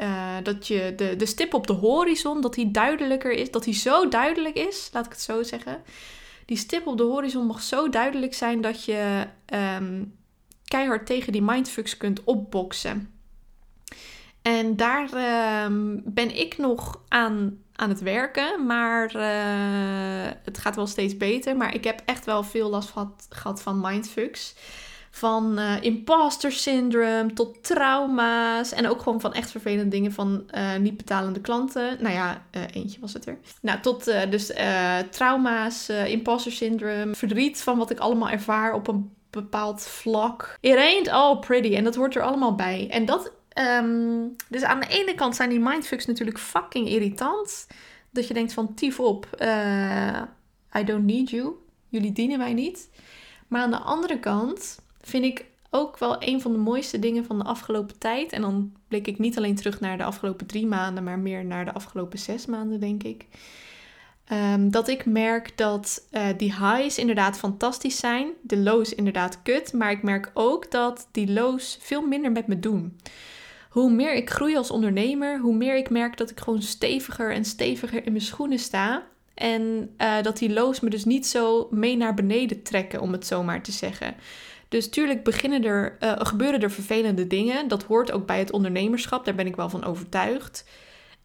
uh, 0.01 0.35
dat 0.43 0.67
je 0.67 0.93
de, 0.95 1.15
de 1.15 1.25
stip 1.25 1.53
op 1.53 1.67
de 1.67 1.73
horizon, 1.73 2.41
dat 2.41 2.53
die 2.53 2.71
duidelijker 2.71 3.31
is, 3.31 3.51
dat 3.51 3.63
die 3.63 3.73
zo 3.73 4.07
duidelijk 4.07 4.55
is, 4.55 4.89
laat 4.93 5.05
ik 5.05 5.11
het 5.11 5.21
zo 5.21 5.43
zeggen. 5.43 5.83
Die 6.45 6.57
stip 6.57 6.87
op 6.87 6.97
de 6.97 7.03
horizon 7.03 7.45
mag 7.45 7.61
zo 7.61 7.89
duidelijk 7.89 8.33
zijn 8.33 8.61
dat 8.61 8.85
je 8.85 9.27
um, 9.53 10.15
keihard 10.63 11.05
tegen 11.05 11.31
die 11.31 11.41
mindfucks 11.41 11.97
kunt 11.97 12.23
opboksen. 12.23 13.13
En 14.41 14.75
daar 14.75 15.09
ben 16.03 16.37
ik 16.37 16.57
nog 16.57 17.01
aan 17.07 17.63
aan 17.75 17.89
het 17.89 18.01
werken. 18.01 18.65
Maar 18.65 19.15
uh, 19.15 20.31
het 20.43 20.57
gaat 20.57 20.75
wel 20.75 20.87
steeds 20.87 21.17
beter. 21.17 21.57
Maar 21.57 21.73
ik 21.73 21.83
heb 21.83 22.01
echt 22.05 22.25
wel 22.25 22.43
veel 22.43 22.69
last 22.69 22.93
gehad, 23.29 23.61
van 23.61 23.79
mindfucks. 23.79 24.55
Van 25.11 25.59
uh, 25.59 25.81
imposter 25.81 26.51
syndrome 26.51 27.33
tot 27.33 27.63
trauma's. 27.63 28.71
En 28.71 28.89
ook 28.89 29.01
gewoon 29.01 29.21
van 29.21 29.33
echt 29.33 29.51
vervelende 29.51 29.87
dingen 29.87 30.11
van 30.11 30.49
uh, 30.55 30.75
niet 30.75 30.97
betalende 30.97 31.41
klanten. 31.41 31.97
Nou 31.99 32.13
ja, 32.13 32.41
eentje 32.71 32.99
was 32.99 33.13
het 33.13 33.25
er. 33.25 33.37
Nou, 33.61 33.79
tot 33.79 34.03
dus 34.29 34.51
trauma's, 35.11 35.89
imposter 35.89 36.51
syndrome, 36.51 37.15
verdriet 37.15 37.61
van 37.61 37.77
wat 37.77 37.89
ik 37.89 37.99
allemaal 37.99 38.29
ervaar 38.29 38.73
op 38.73 38.87
een 38.87 39.13
bepaald 39.29 39.81
vlak. 39.81 40.57
It 40.61 40.75
ain't 40.75 41.07
all 41.07 41.37
pretty. 41.37 41.75
En 41.75 41.83
dat 41.83 41.95
hoort 41.95 42.15
er 42.15 42.21
allemaal 42.21 42.55
bij. 42.55 42.87
En 42.89 43.05
dat 43.05 43.31
Um, 43.59 44.35
dus 44.47 44.63
aan 44.63 44.79
de 44.79 44.87
ene 44.87 45.15
kant 45.15 45.35
zijn 45.35 45.49
die 45.49 45.59
mindfucks 45.59 46.05
natuurlijk 46.05 46.39
fucking 46.39 46.87
irritant. 46.87 47.67
Dat 48.09 48.27
je 48.27 48.33
denkt 48.33 48.53
van 48.53 48.73
tief 48.73 48.99
op, 48.99 49.27
uh, 49.39 50.21
I 50.77 50.83
don't 50.83 51.05
need 51.05 51.29
you. 51.29 51.53
Jullie 51.89 52.11
dienen 52.11 52.37
mij 52.37 52.53
niet. 52.53 52.89
Maar 53.47 53.61
aan 53.61 53.71
de 53.71 53.77
andere 53.77 54.19
kant 54.19 54.79
vind 55.01 55.23
ik 55.23 55.45
ook 55.69 55.97
wel 55.97 56.15
een 56.19 56.41
van 56.41 56.51
de 56.51 56.57
mooiste 56.57 56.99
dingen 56.99 57.25
van 57.25 57.37
de 57.37 57.43
afgelopen 57.43 57.97
tijd. 57.97 58.31
En 58.31 58.41
dan 58.41 58.73
blik 58.87 59.07
ik 59.07 59.19
niet 59.19 59.37
alleen 59.37 59.55
terug 59.55 59.79
naar 59.79 59.97
de 59.97 60.03
afgelopen 60.03 60.45
drie 60.45 60.65
maanden, 60.67 61.03
maar 61.03 61.19
meer 61.19 61.45
naar 61.45 61.65
de 61.65 61.73
afgelopen 61.73 62.19
zes 62.19 62.45
maanden, 62.45 62.79
denk 62.79 63.03
ik. 63.03 63.25
Um, 64.31 64.71
dat 64.71 64.87
ik 64.87 65.05
merk 65.05 65.57
dat 65.57 66.07
uh, 66.11 66.27
die 66.37 66.53
highs 66.53 66.97
inderdaad 66.97 67.37
fantastisch 67.37 67.97
zijn, 67.97 68.27
de 68.41 68.57
lows 68.57 68.93
inderdaad 68.93 69.41
kut. 69.41 69.73
Maar 69.73 69.91
ik 69.91 70.03
merk 70.03 70.31
ook 70.33 70.71
dat 70.71 71.07
die 71.11 71.31
lows 71.31 71.77
veel 71.81 72.01
minder 72.01 72.31
met 72.31 72.47
me 72.47 72.59
doen 72.59 72.97
hoe 73.75 73.91
meer 73.91 74.13
ik 74.13 74.29
groei 74.29 74.57
als 74.57 74.71
ondernemer, 74.71 75.39
hoe 75.39 75.55
meer 75.55 75.75
ik 75.75 75.89
merk 75.89 76.17
dat 76.17 76.29
ik 76.29 76.39
gewoon 76.39 76.61
steviger 76.61 77.31
en 77.31 77.45
steviger 77.45 78.05
in 78.05 78.11
mijn 78.11 78.23
schoenen 78.23 78.59
sta. 78.59 79.03
En 79.33 79.93
uh, 79.97 80.21
dat 80.21 80.37
die 80.37 80.53
lows 80.53 80.79
me 80.79 80.89
dus 80.89 81.05
niet 81.05 81.27
zo 81.27 81.67
mee 81.71 81.97
naar 81.97 82.13
beneden 82.13 82.63
trekken, 82.63 83.01
om 83.01 83.11
het 83.11 83.25
zo 83.25 83.43
maar 83.43 83.61
te 83.61 83.71
zeggen. 83.71 84.15
Dus 84.69 84.89
tuurlijk 84.89 85.23
beginnen 85.23 85.63
er, 85.63 85.97
uh, 85.99 86.13
gebeuren 86.17 86.61
er 86.61 86.71
vervelende 86.71 87.27
dingen. 87.27 87.67
Dat 87.67 87.83
hoort 87.83 88.11
ook 88.11 88.25
bij 88.25 88.39
het 88.39 88.51
ondernemerschap, 88.51 89.25
daar 89.25 89.35
ben 89.35 89.47
ik 89.47 89.55
wel 89.55 89.69
van 89.69 89.83
overtuigd. 89.83 90.65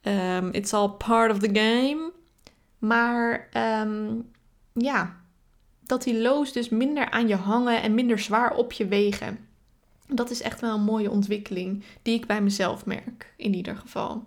Um, 0.03 0.49
it's 0.53 0.73
all 0.73 0.89
part 0.89 1.31
of 1.31 1.39
the 1.39 1.51
game. 1.53 2.13
Maar 2.79 3.49
um, 3.83 4.31
ja, 4.73 5.17
dat 5.87 6.03
die 6.03 6.19
lows 6.19 6.53
dus 6.53 6.69
minder 6.69 7.11
aan 7.11 7.29
je 7.29 7.37
hangen 7.37 7.83
en 7.83 7.95
minder 7.95 8.19
zwaar 8.19 8.55
op 8.55 8.73
je 8.73 8.87
wegen. 8.87 9.49
Dat 10.13 10.31
is 10.31 10.43
echt 10.43 10.61
wel 10.61 10.75
een 10.75 10.83
mooie 10.83 11.11
ontwikkeling 11.11 11.85
die 12.03 12.15
ik 12.15 12.27
bij 12.27 12.43
mezelf 12.43 12.87
merk, 12.87 13.33
in 13.37 13.55
ieder 13.55 13.77
geval. 13.77 14.25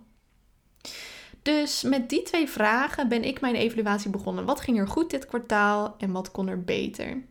Dus 1.42 1.82
met 1.82 2.08
die 2.08 2.22
twee 2.22 2.48
vragen 2.48 3.08
ben 3.08 3.24
ik 3.24 3.40
mijn 3.40 3.54
evaluatie 3.54 4.10
begonnen. 4.10 4.44
Wat 4.44 4.60
ging 4.60 4.78
er 4.78 4.88
goed 4.88 5.10
dit 5.10 5.26
kwartaal 5.26 5.94
en 5.98 6.12
wat 6.12 6.30
kon 6.30 6.48
er 6.48 6.64
beter? 6.64 7.22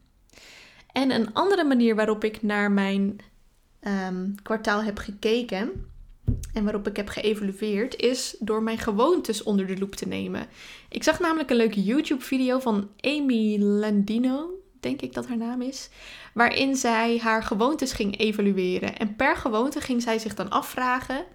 En 0.91 1.12
een 1.12 1.33
andere 1.33 1.63
manier 1.63 1.95
waarop 1.95 2.24
ik 2.24 2.41
naar 2.41 2.72
mijn 2.72 3.19
um, 3.81 4.36
kwartaal 4.43 4.83
heb 4.83 4.98
gekeken 4.98 5.91
en 6.53 6.63
waarop 6.63 6.88
ik 6.88 6.95
heb 6.95 7.07
geëvalueerd, 7.07 7.95
is 7.95 8.36
door 8.39 8.63
mijn 8.63 8.77
gewoontes 8.77 9.43
onder 9.43 9.67
de 9.67 9.77
loep 9.77 9.95
te 9.95 10.07
nemen. 10.07 10.48
Ik 10.89 11.03
zag 11.03 11.19
namelijk 11.19 11.50
een 11.50 11.55
leuke 11.55 11.83
YouTube-video 11.83 12.60
van 12.60 12.89
Amy 13.00 13.57
Landino 13.60 14.52
denk 14.83 15.01
ik 15.01 15.13
dat 15.13 15.27
haar 15.27 15.37
naam 15.37 15.61
is. 15.61 15.89
Waarin 16.33 16.75
zij 16.75 17.17
haar 17.17 17.43
gewoontes 17.43 17.93
ging 17.93 18.19
evalueren. 18.19 18.97
En 18.97 19.15
per 19.15 19.35
gewoonte 19.35 19.81
ging 19.81 20.01
zij 20.01 20.19
zich 20.19 20.35
dan 20.35 20.49
afvragen: 20.49 21.25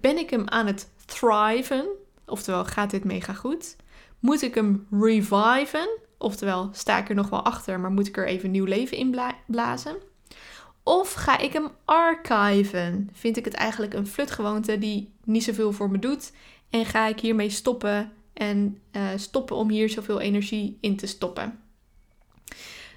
ben 0.00 0.18
ik 0.18 0.30
hem 0.30 0.48
aan 0.48 0.66
het 0.66 0.88
thriven? 1.06 1.86
Oftewel, 2.26 2.64
gaat 2.64 2.90
dit 2.90 3.04
mega 3.04 3.32
goed? 3.32 3.76
Moet 4.18 4.42
ik 4.42 4.54
hem 4.54 4.86
reviven? 4.90 5.88
Oftewel, 6.18 6.68
sta 6.72 6.98
ik 6.98 7.08
er 7.08 7.14
nog 7.14 7.28
wel 7.28 7.44
achter, 7.44 7.80
maar 7.80 7.90
moet 7.90 8.06
ik 8.06 8.16
er 8.16 8.26
even 8.26 8.50
nieuw 8.50 8.64
leven 8.64 8.96
in 8.96 9.16
blazen? 9.46 9.96
Of 10.82 11.12
ga 11.12 11.38
ik 11.38 11.52
hem 11.52 11.68
archiven? 11.84 13.08
Vind 13.12 13.36
ik 13.36 13.44
het 13.44 13.54
eigenlijk 13.54 13.94
een 13.94 14.06
flutgewoonte 14.06 14.78
die 14.78 15.12
niet 15.24 15.44
zoveel 15.44 15.72
voor 15.72 15.90
me 15.90 15.98
doet? 15.98 16.32
En 16.70 16.86
ga 16.86 17.06
ik 17.06 17.20
hiermee 17.20 17.50
stoppen 17.50 18.12
en 18.32 18.78
uh, 18.92 19.08
stoppen 19.16 19.56
om 19.56 19.70
hier 19.70 19.88
zoveel 19.88 20.20
energie 20.20 20.78
in 20.80 20.96
te 20.96 21.06
stoppen? 21.06 21.61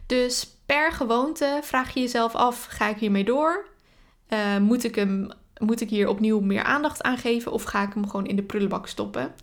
Dus 0.06 0.48
per 0.66 0.92
gewoonte 0.92 1.60
vraag 1.64 1.94
je 1.94 2.00
jezelf 2.00 2.36
af: 2.36 2.66
ga 2.66 2.90
ik 2.90 2.98
hiermee 2.98 3.24
door? 3.24 3.66
Uh, 4.30 4.58
moet, 4.58 4.84
ik 4.84 4.96
hem, 4.96 5.30
moet 5.58 5.82
ik 5.82 5.90
hier 5.90 6.08
opnieuw 6.08 6.40
meer 6.40 6.64
aandacht 6.64 7.04
aan 7.04 7.18
geven 7.18 7.52
of 7.52 7.64
ga 7.64 7.84
ik 7.84 7.94
hem 7.94 8.10
gewoon 8.10 8.26
in 8.26 8.36
de 8.36 8.44
prullenbak 8.44 8.88
stoppen? 8.88 9.34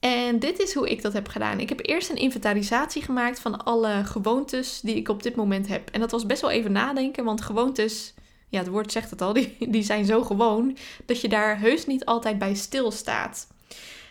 En 0.00 0.38
dit 0.38 0.60
is 0.60 0.74
hoe 0.74 0.90
ik 0.90 1.02
dat 1.02 1.12
heb 1.12 1.28
gedaan. 1.28 1.60
Ik 1.60 1.68
heb 1.68 1.86
eerst 1.86 2.10
een 2.10 2.16
inventarisatie 2.16 3.02
gemaakt 3.02 3.40
van 3.40 3.64
alle 3.64 4.04
gewoontes 4.04 4.80
die 4.80 4.96
ik 4.96 5.08
op 5.08 5.22
dit 5.22 5.36
moment 5.36 5.68
heb. 5.68 5.90
En 5.90 6.00
dat 6.00 6.10
was 6.10 6.26
best 6.26 6.40
wel 6.40 6.50
even 6.50 6.72
nadenken, 6.72 7.24
want 7.24 7.40
gewoontes, 7.40 8.14
ja, 8.48 8.58
het 8.58 8.68
woord 8.68 8.92
zegt 8.92 9.10
het 9.10 9.22
al, 9.22 9.32
die, 9.38 9.56
die 9.70 9.82
zijn 9.82 10.04
zo 10.04 10.22
gewoon 10.22 10.76
dat 11.06 11.20
je 11.20 11.28
daar 11.28 11.58
heus 11.58 11.86
niet 11.86 12.04
altijd 12.04 12.38
bij 12.38 12.54
stilstaat. 12.54 13.46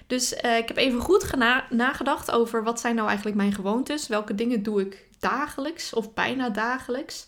Dus 0.07 0.33
uh, 0.33 0.57
ik 0.57 0.67
heb 0.67 0.77
even 0.77 0.99
goed 0.99 1.35
nagedacht 1.69 2.31
over 2.31 2.63
wat 2.63 2.79
zijn 2.79 2.95
nou 2.95 3.07
eigenlijk 3.07 3.37
mijn 3.37 3.53
gewoontes? 3.53 4.07
Welke 4.07 4.35
dingen 4.35 4.63
doe 4.63 4.81
ik 4.81 5.09
dagelijks 5.21 5.93
of 5.93 6.13
bijna 6.13 6.49
dagelijks? 6.49 7.27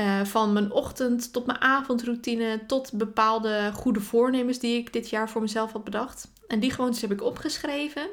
Uh, 0.00 0.24
van 0.24 0.52
mijn 0.52 0.70
ochtend 0.72 1.32
tot 1.32 1.46
mijn 1.46 1.60
avondroutine 1.60 2.60
tot 2.66 2.92
bepaalde 2.92 3.70
goede 3.74 4.00
voornemens 4.00 4.58
die 4.58 4.78
ik 4.78 4.92
dit 4.92 5.10
jaar 5.10 5.30
voor 5.30 5.40
mezelf 5.40 5.72
had 5.72 5.84
bedacht. 5.84 6.30
En 6.48 6.60
die 6.60 6.70
gewoontes 6.70 7.00
heb 7.00 7.12
ik 7.12 7.22
opgeschreven. 7.22 8.06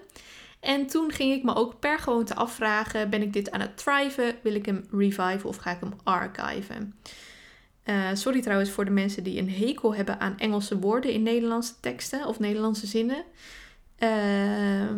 En 0.59 0.87
toen 0.87 1.11
ging 1.11 1.33
ik 1.33 1.43
me 1.43 1.55
ook 1.55 1.79
per 1.79 1.99
gewoonte 1.99 2.35
afvragen: 2.35 3.09
ben 3.09 3.21
ik 3.21 3.33
dit 3.33 3.51
aan 3.51 3.59
het 3.59 3.77
thriven? 3.77 4.35
Wil 4.43 4.55
ik 4.55 4.65
hem 4.65 4.85
reviven 4.91 5.49
of 5.49 5.57
ga 5.57 5.71
ik 5.71 5.79
hem 5.79 5.93
archiven? 6.03 6.95
Uh, 7.85 8.09
sorry 8.13 8.41
trouwens 8.41 8.69
voor 8.69 8.85
de 8.85 8.91
mensen 8.91 9.23
die 9.23 9.39
een 9.39 9.51
hekel 9.51 9.95
hebben 9.95 10.19
aan 10.19 10.37
Engelse 10.37 10.79
woorden 10.79 11.11
in 11.11 11.23
Nederlandse 11.23 11.73
teksten 11.79 12.25
of 12.25 12.39
Nederlandse 12.39 12.87
zinnen. 12.87 13.23
Uh, 13.99 14.89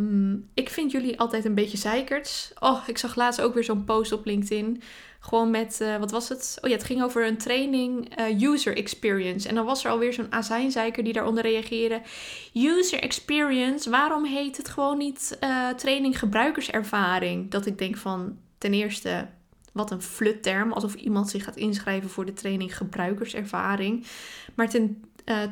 ik 0.53 0.69
vind 0.69 0.91
jullie 0.91 1.19
altijd 1.19 1.45
een 1.45 1.55
beetje 1.55 1.77
zeikerts. 1.77 2.51
Oh, 2.59 2.83
ik 2.87 2.97
zag 2.97 3.15
laatst 3.15 3.41
ook 3.41 3.53
weer 3.53 3.63
zo'n 3.63 3.83
post 3.83 4.11
op 4.11 4.25
LinkedIn. 4.25 4.81
Gewoon 5.19 5.51
met, 5.51 5.79
uh, 5.81 5.97
wat 5.97 6.11
was 6.11 6.29
het? 6.29 6.57
Oh 6.61 6.69
ja, 6.69 6.75
het 6.75 6.85
ging 6.85 7.03
over 7.03 7.27
een 7.27 7.37
training 7.37 8.19
uh, 8.19 8.51
user 8.51 8.77
experience. 8.77 9.47
En 9.49 9.55
dan 9.55 9.65
was 9.65 9.85
er 9.85 9.91
alweer 9.91 10.13
zo'n 10.13 10.31
azijnzeiker 10.31 11.03
die 11.03 11.13
daaronder 11.13 11.43
reageerde. 11.43 12.01
User 12.53 12.99
experience, 12.99 13.89
waarom 13.89 14.25
heet 14.25 14.57
het 14.57 14.69
gewoon 14.69 14.97
niet 14.97 15.37
uh, 15.43 15.69
training 15.69 16.19
gebruikerservaring? 16.19 17.51
Dat 17.51 17.65
ik 17.65 17.77
denk 17.77 17.97
van, 17.97 18.37
ten 18.57 18.73
eerste, 18.73 19.27
wat 19.71 19.91
een 19.91 20.01
flutterm. 20.01 20.71
Alsof 20.71 20.93
iemand 20.93 21.29
zich 21.29 21.43
gaat 21.43 21.55
inschrijven 21.55 22.09
voor 22.09 22.25
de 22.25 22.33
training 22.33 22.77
gebruikerservaring. 22.77 24.05
Maar 24.55 24.69
ten 24.69 25.03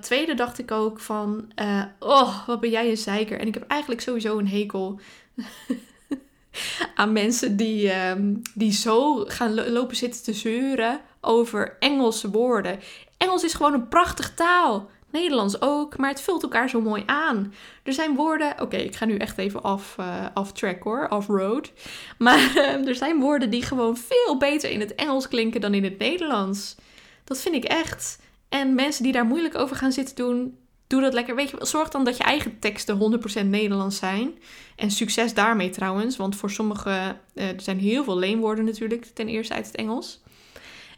tweede 0.01 0.33
dacht 0.33 0.59
ik 0.59 0.71
ook 0.71 0.99
van, 0.99 1.51
oh, 1.99 2.47
wat 2.47 2.59
ben 2.59 2.69
jij 2.69 2.89
een 2.89 2.97
zeiker. 2.97 3.39
En 3.39 3.47
ik 3.47 3.53
heb 3.53 3.67
eigenlijk 3.67 4.01
sowieso 4.01 4.37
een 4.37 4.47
hekel 4.47 4.99
aan 6.95 7.11
mensen 7.11 7.57
die, 7.57 8.07
um, 8.07 8.41
die 8.53 8.71
zo 8.71 9.25
gaan 9.25 9.71
lopen 9.71 9.95
zitten 9.95 10.23
te 10.23 10.33
zeuren 10.33 10.99
over 11.21 11.75
Engelse 11.79 12.29
woorden. 12.29 12.79
Engels 13.17 13.43
is 13.43 13.53
gewoon 13.53 13.73
een 13.73 13.87
prachtige 13.87 14.33
taal. 14.33 14.89
Nederlands 15.11 15.61
ook, 15.61 15.97
maar 15.97 16.09
het 16.09 16.21
vult 16.21 16.43
elkaar 16.43 16.69
zo 16.69 16.81
mooi 16.81 17.03
aan. 17.05 17.53
Er 17.83 17.93
zijn 17.93 18.15
woorden, 18.15 18.61
oké, 18.61 18.77
ik 18.77 18.95
ga 18.95 19.05
nu 19.05 19.17
echt 19.17 19.37
even 19.37 19.61
af, 19.61 19.95
off 20.33 20.51
track 20.51 20.83
hoor, 20.83 21.07
off 21.09 21.27
road. 21.27 21.71
Maar 22.17 22.51
uh, 22.55 22.87
er 22.87 22.95
zijn 22.95 23.19
woorden 23.19 23.49
die 23.49 23.63
gewoon 23.63 23.97
veel 23.97 24.37
beter 24.37 24.69
in 24.69 24.79
het 24.79 24.95
Engels 24.95 25.27
klinken 25.27 25.61
dan 25.61 25.73
in 25.73 25.83
het 25.83 25.97
Nederlands. 25.97 26.75
Dat 27.23 27.41
vind 27.41 27.55
ik 27.55 27.63
echt. 27.63 28.19
En 28.53 28.75
mensen 28.75 29.03
die 29.03 29.11
daar 29.11 29.25
moeilijk 29.25 29.57
over 29.57 29.75
gaan 29.75 29.91
zitten 29.91 30.15
doen, 30.15 30.57
doe 30.87 31.01
dat 31.01 31.13
lekker. 31.13 31.35
Weet 31.35 31.49
je, 31.49 31.57
zorg 31.59 31.89
dan 31.89 32.03
dat 32.03 32.17
je 32.17 32.23
eigen 32.23 32.59
teksten 32.59 33.21
100% 33.43 33.45
Nederlands 33.45 33.97
zijn. 33.97 34.39
En 34.75 34.91
succes 34.91 35.33
daarmee 35.33 35.69
trouwens, 35.69 36.17
want 36.17 36.35
voor 36.35 36.51
sommige, 36.51 36.89
uh, 36.89 37.49
er 37.49 37.61
zijn 37.61 37.79
heel 37.79 38.03
veel 38.03 38.17
leenwoorden 38.17 38.65
natuurlijk, 38.65 39.05
ten 39.05 39.27
eerste 39.27 39.53
uit 39.53 39.65
het 39.65 39.75
Engels. 39.75 40.21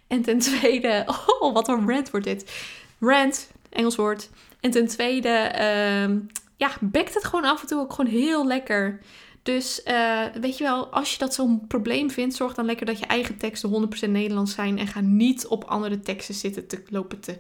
En 0.08 0.22
ten 0.22 0.40
tweede, 0.40 1.04
oh, 1.40 1.54
wat 1.54 1.68
een 1.68 1.90
rant 1.90 2.10
wordt 2.12 2.26
dit. 2.26 2.52
Rant, 3.00 3.52
Engels 3.70 3.96
woord. 3.96 4.30
En 4.60 4.72
ten 4.72 4.88
tweede, 4.88 5.52
uh, 5.54 6.16
ja, 6.58 6.72
bekt 6.80 7.14
het 7.14 7.24
gewoon 7.24 7.46
af 7.46 7.62
en 7.62 7.68
toe 7.68 7.80
ook 7.80 7.94
gewoon 7.94 8.12
heel 8.12 8.48
lekker. 8.48 9.00
Dus 9.46 9.82
uh, 9.88 10.26
weet 10.42 10.58
je 10.58 10.64
wel, 10.64 10.88
als 10.88 11.12
je 11.12 11.18
dat 11.18 11.34
zo'n 11.34 11.68
probleem 11.68 12.12
vindt, 12.12 12.36
zorg 12.36 12.54
dan 12.54 12.66
lekker 12.66 12.86
dat 12.86 13.00
je 13.00 13.06
eigen 13.06 13.38
teksten 13.38 13.90
100% 14.08 14.10
Nederlands 14.10 14.54
zijn. 14.54 14.80
En 14.80 14.88
ga 14.88 15.02
niet 15.02 15.48
op 15.48 15.64
andere 15.64 16.00
teksten 16.00 16.36
zitten 16.36 16.68
te 16.68 16.84
lopen 16.90 17.20
te 17.20 17.38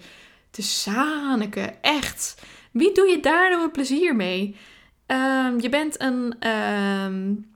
te 0.55 0.61
zaniken. 0.61 1.81
Echt. 1.81 2.41
Wie 2.71 2.91
doe 2.93 3.07
je 3.07 3.19
daar 3.19 3.49
nou 3.49 3.63
een 3.63 3.71
plezier 3.71 4.15
mee? 4.15 4.55
Um, 5.07 5.61
je 5.61 5.69
bent 5.69 6.01
een. 6.01 6.49
Um, 6.49 7.53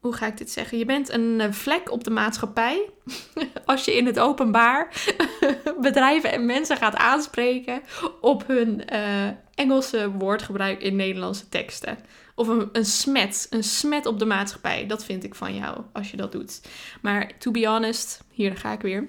hoe 0.00 0.14
ga 0.14 0.26
ik 0.26 0.36
dit 0.36 0.50
zeggen? 0.50 0.78
Je 0.78 0.84
bent 0.84 1.10
een 1.10 1.40
eh, 1.40 1.52
vlek 1.52 1.90
op 1.90 2.04
de 2.04 2.10
maatschappij. 2.10 2.90
Als 3.64 3.84
je 3.84 3.96
in 3.96 4.06
het 4.06 4.18
openbaar 4.18 4.92
bedrijven 5.80 6.32
en 6.32 6.46
mensen 6.46 6.76
gaat 6.76 6.96
aanspreken 6.96 7.82
op 8.20 8.46
hun 8.46 8.82
uh, 8.92 9.28
Engelse 9.54 10.10
woordgebruik 10.10 10.82
in 10.82 10.96
Nederlandse 10.96 11.48
teksten. 11.48 11.98
Of 12.36 12.48
een, 12.48 12.68
een 12.72 12.84
smet. 12.84 13.46
Een 13.50 13.64
smet 13.64 14.06
op 14.06 14.18
de 14.18 14.24
maatschappij. 14.24 14.86
Dat 14.86 15.04
vind 15.04 15.24
ik 15.24 15.34
van 15.34 15.54
jou 15.54 15.80
als 15.92 16.10
je 16.10 16.16
dat 16.16 16.32
doet. 16.32 16.60
Maar 17.02 17.32
to 17.38 17.50
be 17.50 17.66
honest, 17.66 18.22
hier 18.30 18.56
ga 18.56 18.72
ik 18.72 18.80
weer. 18.80 19.08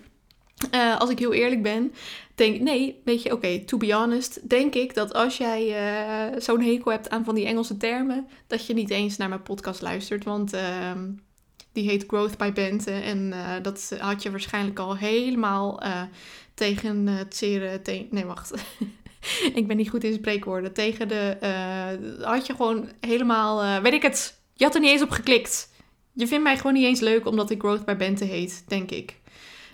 Uh, 0.74 1.00
als 1.00 1.10
ik 1.10 1.20
heel 1.20 1.34
eerlijk 1.34 1.62
ben, 1.62 1.94
denk 2.36 2.60
nee, 2.60 3.02
weet 3.04 3.22
je, 3.22 3.34
oké, 3.34 3.60
to 3.60 3.78
be 3.78 3.94
honest, 3.94 4.50
denk 4.50 4.76
ik 4.76 4.94
dat 4.94 5.14
als 5.14 5.38
jij 5.38 5.68
uh, 5.68 6.40
zo'n 6.40 6.62
hekel 6.62 6.92
hebt 6.92 7.10
aan 7.10 7.24
van 7.24 7.36
die 7.36 7.46
Engelse 7.46 7.78
termen, 7.78 8.28
dat 8.48 8.66
je 8.66 8.74
niet 8.74 8.90
eens 8.90 9.18
naar 9.18 9.30
mijn 9.30 9.44
podcast 9.44 9.82
luistert, 9.82 10.24
want 10.24 10.54
uh, 10.54 10.92
die 11.72 11.90
heet 11.90 12.04
Growth 12.08 12.38
by 12.38 12.52
Bente 12.52 12.92
en 12.92 13.32
uh, 13.32 13.54
dat 13.62 13.96
had 14.00 14.24
je 14.24 14.32
waarschijnlijk 14.32 14.80
al 14.80 14.96
helemaal 14.96 15.82
tegen 16.54 17.08
het 17.08 17.36
zere, 17.36 17.82
nee 18.10 18.26
wacht, 18.26 18.54
ik 19.54 19.68
ben 19.68 19.78
niet 19.78 19.90
goed 19.90 20.04
in 20.04 20.14
spreekwoorden, 20.14 20.74
tegen 20.74 21.08
de, 21.08 21.38
had 22.22 22.46
je 22.46 22.56
gewoon 22.56 22.90
helemaal, 23.00 23.82
weet 23.82 23.94
ik 23.94 24.02
het, 24.02 24.40
je 24.54 24.64
had 24.64 24.76
er 24.76 24.82
niet 24.82 24.90
eens 24.90 25.02
op 25.02 25.10
geklikt. 25.10 25.76
Je 26.14 26.28
vindt 26.28 26.44
mij 26.44 26.58
gewoon 26.58 26.74
niet 26.74 26.86
eens 26.86 27.00
leuk 27.00 27.26
omdat 27.26 27.50
ik 27.50 27.60
Growth 27.60 27.86
by 27.86 27.96
Bente 27.96 28.26
heet, 28.26 28.64
denk 28.68 28.92
ik. 28.92 29.16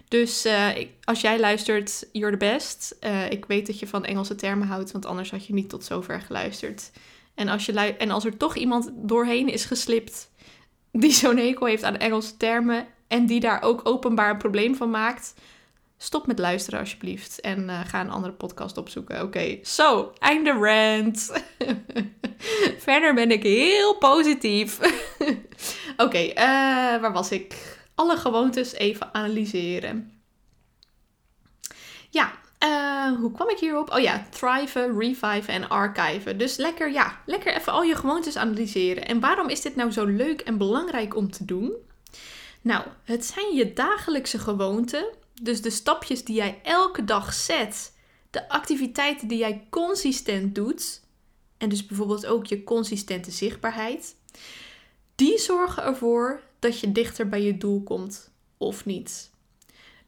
Dus 0.08 0.46
uh, 0.46 0.68
als 1.04 1.22
jij 1.22 1.40
luistert, 1.40 2.08
you're 2.12 2.38
the 2.38 2.46
best. 2.46 2.98
Ik 3.30 3.46
weet 3.46 3.68
dat 3.68 3.80
je 3.80 3.88
van 3.88 4.06
Engelse 4.06 4.36
termen 4.36 4.68
houdt, 4.68 4.92
want 4.92 5.06
anders 5.06 5.32
had 5.32 5.46
je 5.46 5.54
niet 5.54 5.70
tot 5.70 5.84
zover 5.84 6.22
geluisterd. 6.22 6.92
En 7.36 7.48
als, 7.48 7.66
je 7.66 7.74
en 7.74 8.12
als 8.12 8.26
er 8.26 8.38
toch 8.38 8.56
iemand 8.56 8.92
doorheen 8.96 9.50
is 9.50 9.66
geslipt 9.66 10.32
die 10.92 11.12
zo'n 11.12 11.38
hekel 11.38 11.68
heeft 11.68 11.84
aan 11.84 11.98
Engelse 11.98 12.38
termen 12.38 12.88
en 13.08 13.26
die 13.26 13.40
daar 13.40 13.62
ook 13.62 13.82
openbaar 13.84 14.30
een 14.30 14.38
probleem 14.38 14.76
van 14.76 14.90
maakt, 14.90 15.34
stop 16.04 16.28
met 16.28 16.40
luisteren 16.40 16.80
alsjeblieft 16.80 17.42
en 17.42 17.64
uh, 17.64 17.80
ga 17.86 18.02
een 18.02 18.12
andere 18.12 18.34
podcast 18.34 18.78
opzoeken. 18.78 19.22
Oké, 19.22 19.60
zo, 19.64 19.84
so, 19.84 20.14
einde 20.20 20.52
rant. 20.52 21.44
Verder 22.86 23.14
ben 23.14 23.32
ik 23.32 23.44
heel 23.44 23.98
positief. 23.98 24.80
Oké, 25.98 26.04
okay, 26.04 26.34
waar 27.00 27.14
was 27.14 27.32
ik? 27.32 27.82
alle 27.96 28.18
gewoontes 28.18 28.74
even 28.74 29.14
analyseren. 29.14 30.22
Ja, 32.10 32.32
uh, 32.60 33.20
hoe 33.20 33.32
kwam 33.32 33.50
ik 33.50 33.60
hierop? 33.60 33.92
Oh 33.92 34.00
ja, 34.00 34.26
thriven, 34.30 35.00
reviven 35.00 35.54
en 35.54 35.70
archiven. 35.70 36.38
Dus 36.38 36.58
lekker, 36.58 36.92
ja, 36.92 37.22
lekker 37.26 37.56
even 37.56 37.74
al 37.74 37.84
je 37.84 37.96
gewoontes 37.96 38.38
analyseren. 38.38 39.08
En 39.08 39.20
waarom 39.20 39.50
is 39.50 39.62
dit 39.62 39.76
nou 39.76 39.92
zo 39.92 40.06
leuk 40.06 40.42
en 40.42 40.58
belangrijk 40.58 41.16
om 41.16 41.32
te 41.32 41.46
doen? 41.46 41.74
Nou, 42.62 42.86
het 43.04 43.26
zijn 43.26 43.56
je 43.56 43.74
dagelijkse 43.74 44.40
gewoonten. 44.40 45.06
Dus 45.42 45.62
de 45.62 45.70
stapjes 45.70 46.24
die 46.24 46.36
jij 46.36 46.60
elke 46.64 47.04
dag 47.04 47.34
zet. 47.34 47.94
De 48.30 48.50
activiteiten 48.50 49.28
die 49.28 49.38
jij 49.38 49.68
consistent 49.70 50.56
doet. 50.56 51.02
En 51.58 51.70
dus 51.70 51.86
bijvoorbeeld 51.86 52.26
ook 52.26 52.46
je 52.46 52.64
consistente 52.64 53.32
zichtbaarheid. 53.32 54.16
Die 55.16 55.38
zorgen 55.38 55.84
ervoor 55.84 56.42
dat 56.60 56.80
je 56.80 56.92
dichter 56.92 57.30
bij 57.30 57.42
je 57.42 57.58
doel 57.58 57.84
komt 57.84 58.32
of 58.58 58.86
niet. 58.86 59.32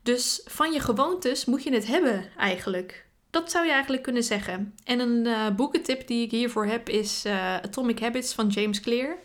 Dus 0.01 0.41
van 0.45 0.71
je 0.71 0.79
gewoontes 0.79 1.45
moet 1.45 1.63
je 1.63 1.73
het 1.73 1.87
hebben 1.87 2.29
eigenlijk. 2.37 3.05
Dat 3.29 3.51
zou 3.51 3.65
je 3.65 3.71
eigenlijk 3.71 4.03
kunnen 4.03 4.23
zeggen. 4.23 4.75
En 4.83 4.99
een 4.99 5.25
uh, 5.25 5.55
boekentip 5.55 6.07
die 6.07 6.25
ik 6.25 6.31
hiervoor 6.31 6.65
heb 6.65 6.89
is 6.89 7.23
uh, 7.25 7.55
Atomic 7.55 7.99
Habits 7.99 8.33
van 8.33 8.47
James 8.47 8.79
Clear. 8.79 9.17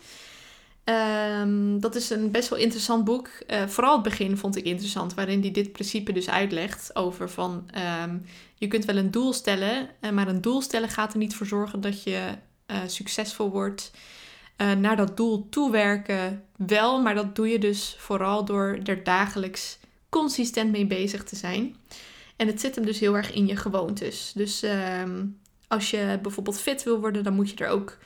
Ehm, 0.85 1.79
dat 1.79 1.95
is 1.95 2.11
een 2.11 2.31
best 2.31 2.49
wel 2.49 2.59
interessant 2.59 3.05
boek. 3.05 3.31
Uh, 3.47 3.67
vooral 3.67 3.95
het 3.95 4.03
begin 4.03 4.37
vond 4.37 4.57
ik 4.57 4.65
interessant, 4.65 5.15
waarin 5.15 5.41
hij 5.41 5.51
dit 5.51 5.73
principe 5.73 6.13
dus 6.13 6.31
uitlegt 6.31 6.97
over 6.97 7.31
van 7.31 7.69
ehm, 7.71 8.17
je 8.55 8.69
kunt 8.69 8.85
wel 8.85 8.97
een 8.97 9.11
doel 9.11 9.33
stellen, 9.33 9.89
uh, 10.01 10.11
maar 10.11 10.29
een 10.29 10.41
doel 10.41 10.63
stellen 10.63 10.89
gaat 10.89 11.13
er 11.13 11.19
niet 11.19 11.35
voor 11.35 11.47
zorgen 11.47 11.81
dat 11.81 12.03
je 12.03 12.29
uh, 12.67 12.77
succesvol 12.87 13.51
wordt. 13.51 13.91
naar 14.79 14.97
dat 14.97 15.17
doel 15.17 15.49
toewerken 15.49 16.45
wel, 16.57 17.03
maar 17.03 17.15
dat 17.15 17.37
doe 17.37 17.49
je 17.49 17.59
dus 17.59 17.97
vooral 17.99 18.45
door 18.45 18.79
er 18.85 19.05
dagelijks 19.05 19.79
consistent 20.09 20.71
mee 20.71 20.87
bezig 20.87 21.25
te 21.25 21.37
zijn. 21.37 21.77
En 22.37 22.47
het 22.47 22.61
zit 22.61 22.75
hem 22.75 22.85
dus 22.85 23.01
heel 23.01 23.17
erg 23.17 23.33
in 23.33 23.47
je 23.47 23.57
gewoontes. 23.57 24.33
Dus 24.35 24.63
ehm, 24.63 25.27
als 25.69 25.91
je 25.91 26.19
bijvoorbeeld 26.23 26.61
fit 26.61 26.83
wil 26.83 27.01
worden, 27.01 27.25
dan 27.25 27.35
moet 27.35 27.51
je 27.51 27.65
er 27.65 27.71
ook 27.71 27.99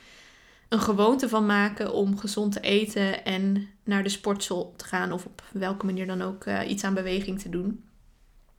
een 0.69 0.79
gewoonte 0.79 1.29
van 1.29 1.45
maken 1.45 1.93
om 1.93 2.17
gezond 2.17 2.51
te 2.51 2.59
eten 2.59 3.25
en 3.25 3.69
naar 3.83 4.03
de 4.03 4.09
sportschool 4.09 4.73
te 4.75 4.85
gaan 4.85 5.11
of 5.11 5.25
op 5.25 5.43
welke 5.51 5.85
manier 5.85 6.07
dan 6.07 6.21
ook 6.21 6.45
uh, 6.45 6.69
iets 6.69 6.83
aan 6.83 6.93
beweging 6.93 7.39
te 7.39 7.49
doen. 7.49 7.83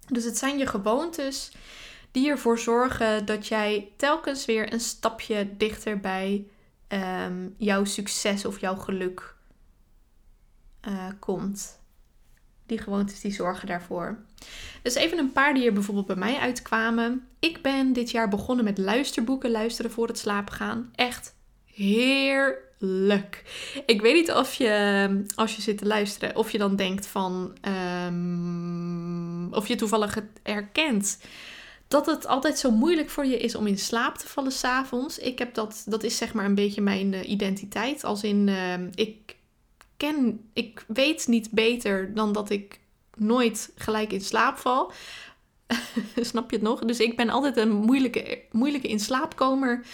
Dus 0.06 0.24
het 0.24 0.38
zijn 0.38 0.58
je 0.58 0.66
gewoontes 0.66 1.52
die 2.10 2.28
ervoor 2.28 2.58
zorgen 2.58 3.24
dat 3.24 3.46
jij 3.46 3.92
telkens 3.96 4.44
weer 4.44 4.72
een 4.72 4.80
stapje 4.80 5.56
dichter 5.56 6.00
bij 6.00 6.46
um, 6.88 7.54
jouw 7.56 7.84
succes 7.84 8.44
of 8.44 8.60
jouw 8.60 8.76
geluk 8.76 9.34
uh, 10.88 11.06
komt. 11.18 11.80
Die 12.66 12.78
gewoontes 12.78 13.20
die 13.20 13.32
zorgen 13.32 13.66
daarvoor. 13.66 14.18
Dus 14.82 14.94
even 14.94 15.18
een 15.18 15.32
paar 15.32 15.54
die 15.54 15.66
er 15.66 15.72
bijvoorbeeld 15.72 16.06
bij 16.06 16.16
mij 16.16 16.38
uitkwamen. 16.38 17.28
Ik 17.38 17.62
ben 17.62 17.92
dit 17.92 18.10
jaar 18.10 18.28
begonnen 18.28 18.64
met 18.64 18.78
luisterboeken 18.78 19.50
luisteren 19.50 19.90
voor 19.90 20.06
het 20.06 20.18
slapen 20.18 20.54
gaan. 20.54 20.90
Echt 20.94 21.34
heerlijk. 21.76 23.42
Ik 23.86 24.00
weet 24.00 24.14
niet 24.14 24.32
of 24.32 24.54
je, 24.54 25.24
als 25.34 25.56
je 25.56 25.62
zit 25.62 25.78
te 25.78 25.86
luisteren, 25.86 26.36
of 26.36 26.50
je 26.50 26.58
dan 26.58 26.76
denkt 26.76 27.06
van, 27.06 27.56
um, 28.06 29.54
of 29.54 29.68
je 29.68 29.74
toevallig 29.74 30.18
herkent 30.42 31.18
dat 31.88 32.06
het 32.06 32.26
altijd 32.26 32.58
zo 32.58 32.70
moeilijk 32.70 33.10
voor 33.10 33.26
je 33.26 33.38
is 33.38 33.54
om 33.54 33.66
in 33.66 33.78
slaap 33.78 34.16
te 34.16 34.26
vallen 34.26 34.52
s'avonds. 34.52 35.18
Ik 35.18 35.38
heb 35.38 35.54
dat, 35.54 35.82
dat 35.86 36.02
is 36.02 36.16
zeg 36.16 36.34
maar 36.34 36.44
een 36.44 36.54
beetje 36.54 36.80
mijn 36.80 37.12
uh, 37.12 37.28
identiteit. 37.28 38.04
Als 38.04 38.22
in, 38.22 38.46
uh, 38.48 38.74
ik 38.94 39.36
ken, 39.96 40.40
ik 40.52 40.84
weet 40.86 41.26
niet 41.26 41.50
beter 41.50 42.14
dan 42.14 42.32
dat 42.32 42.50
ik 42.50 42.78
nooit 43.16 43.72
gelijk 43.76 44.12
in 44.12 44.20
slaap 44.20 44.58
val. 44.58 44.92
Snap 46.20 46.50
je 46.50 46.56
het 46.56 46.64
nog? 46.64 46.80
Dus 46.80 46.98
ik 46.98 47.16
ben 47.16 47.30
altijd 47.30 47.56
een 47.56 47.72
moeilijke, 47.72 48.42
moeilijke 48.50 48.88
in 48.88 49.00
slaapkomer 49.00 49.84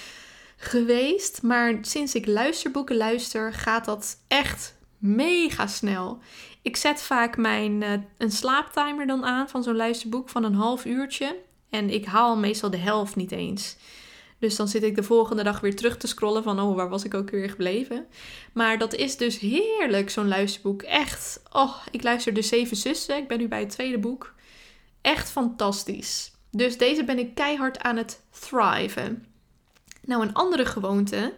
geweest. 0.65 1.43
Maar 1.43 1.79
sinds 1.81 2.15
ik 2.15 2.27
luisterboeken 2.27 2.97
luister, 2.97 3.53
gaat 3.53 3.85
dat 3.85 4.17
echt 4.29 4.75
mega 4.99 5.67
snel. 5.67 6.19
Ik 6.63 6.77
zet 6.77 7.03
vaak 7.03 7.37
mijn, 7.37 7.83
uh, 7.83 7.93
een 8.19 8.31
slaaptimer 8.31 9.07
dan 9.07 9.25
aan 9.25 9.49
van 9.49 9.63
zo'n 9.63 9.77
luisterboek 9.77 10.29
van 10.29 10.45
een 10.45 10.55
half 10.55 10.85
uurtje. 10.85 11.37
En 11.71 11.91
ik 11.91 12.05
haal 12.05 12.37
meestal 12.37 12.71
de 12.71 12.77
helft 12.77 13.17
niet 13.17 13.33
eens. 13.33 13.77
Dus 14.39 14.57
dan 14.57 14.69
zit 14.69 14.83
ik 14.83 14.95
de 14.95 15.03
volgende 15.03 15.43
dag 15.43 15.61
weer 15.61 15.77
terug 15.77 15.97
te 15.97 16.07
scrollen 16.07 16.43
van, 16.43 16.61
oh, 16.61 16.77
waar 16.77 16.89
was 16.89 17.05
ik 17.05 17.15
ook 17.15 17.31
weer 17.31 17.51
gebleven? 17.51 18.07
Maar 18.53 18.79
dat 18.79 18.95
is 18.95 19.17
dus 19.17 19.39
heerlijk, 19.39 20.11
zo'n 20.11 20.29
luisterboek. 20.29 20.83
Echt, 20.83 21.43
oh, 21.53 21.77
ik 21.91 22.03
luister 22.03 22.35
de 22.35 22.43
Zeven 22.43 22.77
Zussen. 22.77 23.17
Ik 23.17 23.29
ben 23.29 23.39
nu 23.39 23.49
bij 23.49 23.61
het 23.61 23.71
tweede 23.71 23.99
boek. 23.99 24.35
Echt 25.01 25.31
fantastisch. 25.31 26.33
Dus 26.51 26.79
deze 26.79 27.05
ben 27.05 27.19
ik 27.19 27.35
keihard 27.35 27.81
aan 27.81 27.97
het 27.97 28.21
thriven. 28.31 29.32
Nou, 30.05 30.23
een 30.23 30.35
andere 30.35 30.65
gewoonte 30.65 31.33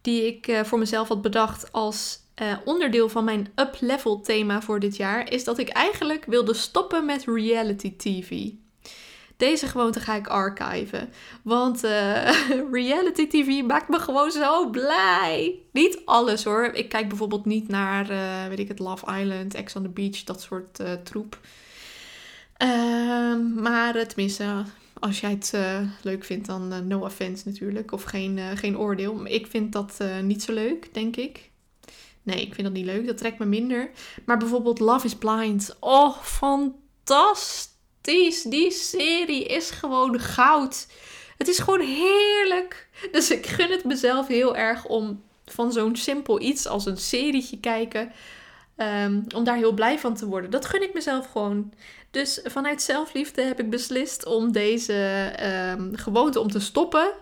die 0.00 0.26
ik 0.26 0.48
uh, 0.48 0.64
voor 0.64 0.78
mezelf 0.78 1.08
had 1.08 1.22
bedacht 1.22 1.72
als 1.72 2.18
uh, 2.42 2.52
onderdeel 2.64 3.08
van 3.08 3.24
mijn 3.24 3.52
up-level 3.54 4.20
thema 4.20 4.62
voor 4.62 4.80
dit 4.80 4.96
jaar, 4.96 5.32
is 5.32 5.44
dat 5.44 5.58
ik 5.58 5.68
eigenlijk 5.68 6.24
wilde 6.24 6.54
stoppen 6.54 7.04
met 7.04 7.24
reality 7.26 7.96
TV. 7.96 8.48
Deze 9.36 9.66
gewoonte 9.66 10.00
ga 10.00 10.14
ik 10.14 10.26
archiven. 10.26 11.12
Want 11.42 11.84
uh, 11.84 12.30
reality 12.72 13.26
TV 13.26 13.62
maakt 13.62 13.88
me 13.88 13.98
gewoon 13.98 14.30
zo 14.30 14.70
blij. 14.70 15.58
Niet 15.72 16.00
alles 16.04 16.44
hoor. 16.44 16.64
Ik 16.64 16.88
kijk 16.88 17.08
bijvoorbeeld 17.08 17.44
niet 17.44 17.68
naar, 17.68 18.06
weet 18.48 18.58
ik 18.58 18.68
het, 18.68 18.78
Love 18.78 19.18
Island, 19.20 19.54
Ex 19.54 19.76
on 19.76 19.82
the 19.82 19.88
Beach, 19.88 20.24
dat 20.24 20.40
soort 20.40 20.80
troep. 21.04 21.38
Ehm, 22.56 23.54
maar 23.62 24.06
tenminste, 24.06 24.64
als 25.00 25.20
jij 25.20 25.30
het 25.30 25.52
leuk 26.02 26.24
vindt, 26.24 26.46
dan 26.46 26.86
no 26.86 27.00
offense 27.00 27.48
natuurlijk. 27.48 27.92
Of 27.92 28.02
geen, 28.02 28.38
geen 28.56 28.78
oordeel. 28.78 29.26
Ik 29.26 29.46
vind 29.46 29.72
dat 29.72 30.04
niet 30.22 30.42
zo 30.42 30.52
leuk, 30.52 30.94
denk 30.94 31.16
ik. 31.16 31.50
Nee, 32.22 32.40
ik 32.40 32.54
vind 32.54 32.66
dat 32.66 32.76
niet 32.76 32.84
leuk. 32.84 33.06
Dat 33.06 33.18
trekt 33.18 33.38
me 33.38 33.44
minder. 33.44 33.90
Maar 34.24 34.36
bijvoorbeeld 34.38 34.78
Love 34.78 35.06
is 35.06 35.14
Blind. 35.14 35.76
Oh, 35.80 36.16
fantastisch 36.22 37.76
die, 38.42 38.70
serie 38.70 39.44
is 39.44 39.70
gewoon 39.70 40.20
goud. 40.20 40.86
Het 41.38 41.48
is 41.48 41.58
gewoon 41.58 41.80
heerlijk. 41.80 42.88
Dus 43.12 43.30
ik 43.30 43.46
gun 43.46 43.70
het 43.70 43.84
mezelf 43.84 44.26
heel 44.26 44.56
erg 44.56 44.86
om 44.86 45.22
van 45.44 45.72
zo'n 45.72 45.96
simpel 45.96 46.40
iets 46.40 46.66
als 46.66 46.86
een 46.86 46.96
serietje 46.96 47.60
kijken. 47.60 48.12
Um, 48.76 49.24
om 49.34 49.44
daar 49.44 49.56
heel 49.56 49.72
blij 49.72 49.98
van 49.98 50.14
te 50.14 50.26
worden. 50.26 50.50
Dat 50.50 50.66
gun 50.66 50.82
ik 50.82 50.94
mezelf 50.94 51.26
gewoon. 51.26 51.72
Dus 52.16 52.40
vanuit 52.44 52.82
zelfliefde 52.82 53.42
heb 53.42 53.60
ik 53.60 53.70
beslist 53.70 54.26
om 54.26 54.52
deze 54.52 55.32
um, 55.78 55.96
gewoonte 55.96 56.40
om 56.40 56.50
te 56.50 56.60
stoppen. 56.60 57.12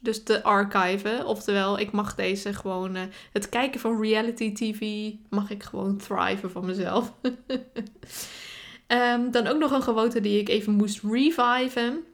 Dus 0.00 0.22
te 0.22 0.42
archiven. 0.42 1.26
Oftewel, 1.26 1.78
ik 1.78 1.92
mag 1.92 2.14
deze 2.14 2.52
gewoon. 2.54 2.96
Uh, 2.96 3.02
het 3.32 3.48
kijken 3.48 3.80
van 3.80 4.00
reality 4.00 4.52
TV 4.52 5.12
mag 5.30 5.50
ik 5.50 5.62
gewoon 5.62 5.96
thriven 5.96 6.50
van 6.50 6.66
mezelf. 6.66 7.12
Um, 8.86 9.30
dan 9.36 9.46
ook 9.46 9.58
nog 9.58 9.70
een 9.70 9.82
gewoonte 9.82 10.20
die 10.20 10.40
ik 10.40 10.48
even 10.48 10.72
moest 10.72 11.00
reviven. 11.02 12.04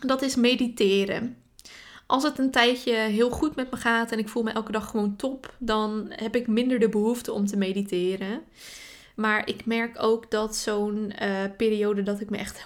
Dat 0.00 0.22
is 0.22 0.36
mediteren. 0.36 1.36
Als 2.06 2.22
het 2.22 2.38
een 2.38 2.50
tijdje 2.50 2.92
heel 2.92 3.30
goed 3.30 3.56
met 3.56 3.70
me 3.70 3.76
gaat 3.76 4.12
en 4.12 4.18
ik 4.18 4.28
voel 4.28 4.42
me 4.42 4.50
elke 4.50 4.72
dag 4.72 4.90
gewoon 4.90 5.16
top, 5.16 5.54
dan 5.58 6.06
heb 6.08 6.36
ik 6.36 6.46
minder 6.46 6.78
de 6.78 6.88
behoefte 6.88 7.32
om 7.32 7.46
te 7.46 7.56
mediteren. 7.56 8.42
Maar 9.18 9.48
ik 9.48 9.66
merk 9.66 10.02
ook 10.02 10.30
dat 10.30 10.56
zo'n 10.56 11.12
uh, 11.22 11.44
periode 11.56 12.02
dat 12.02 12.20
ik 12.20 12.30
me 12.30 12.36
echt 12.36 12.64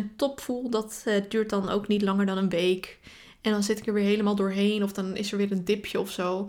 100% 0.00 0.16
top 0.16 0.40
voel, 0.40 0.70
dat 0.70 1.04
uh, 1.04 1.14
duurt 1.28 1.50
dan 1.50 1.68
ook 1.68 1.88
niet 1.88 2.02
langer 2.02 2.26
dan 2.26 2.38
een 2.38 2.48
week. 2.48 2.98
En 3.40 3.52
dan 3.52 3.62
zit 3.62 3.78
ik 3.78 3.86
er 3.86 3.92
weer 3.92 4.04
helemaal 4.04 4.34
doorheen 4.34 4.82
of 4.82 4.92
dan 4.92 5.16
is 5.16 5.32
er 5.32 5.38
weer 5.38 5.52
een 5.52 5.64
dipje 5.64 6.00
of 6.00 6.10
zo. 6.10 6.48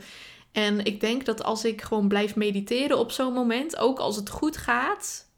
En 0.52 0.86
ik 0.86 1.00
denk 1.00 1.26
dat 1.26 1.44
als 1.44 1.66
ik 1.66 1.82
gewoon 1.82 2.08
blijf 2.08 2.36
mediteren 2.36 2.98
op 2.98 3.12
zo'n 3.12 3.34
moment, 3.34 3.78
ook 3.78 4.00
als 4.00 4.16
het 4.16 4.30
goed 4.30 4.58
gaat, 4.58 5.30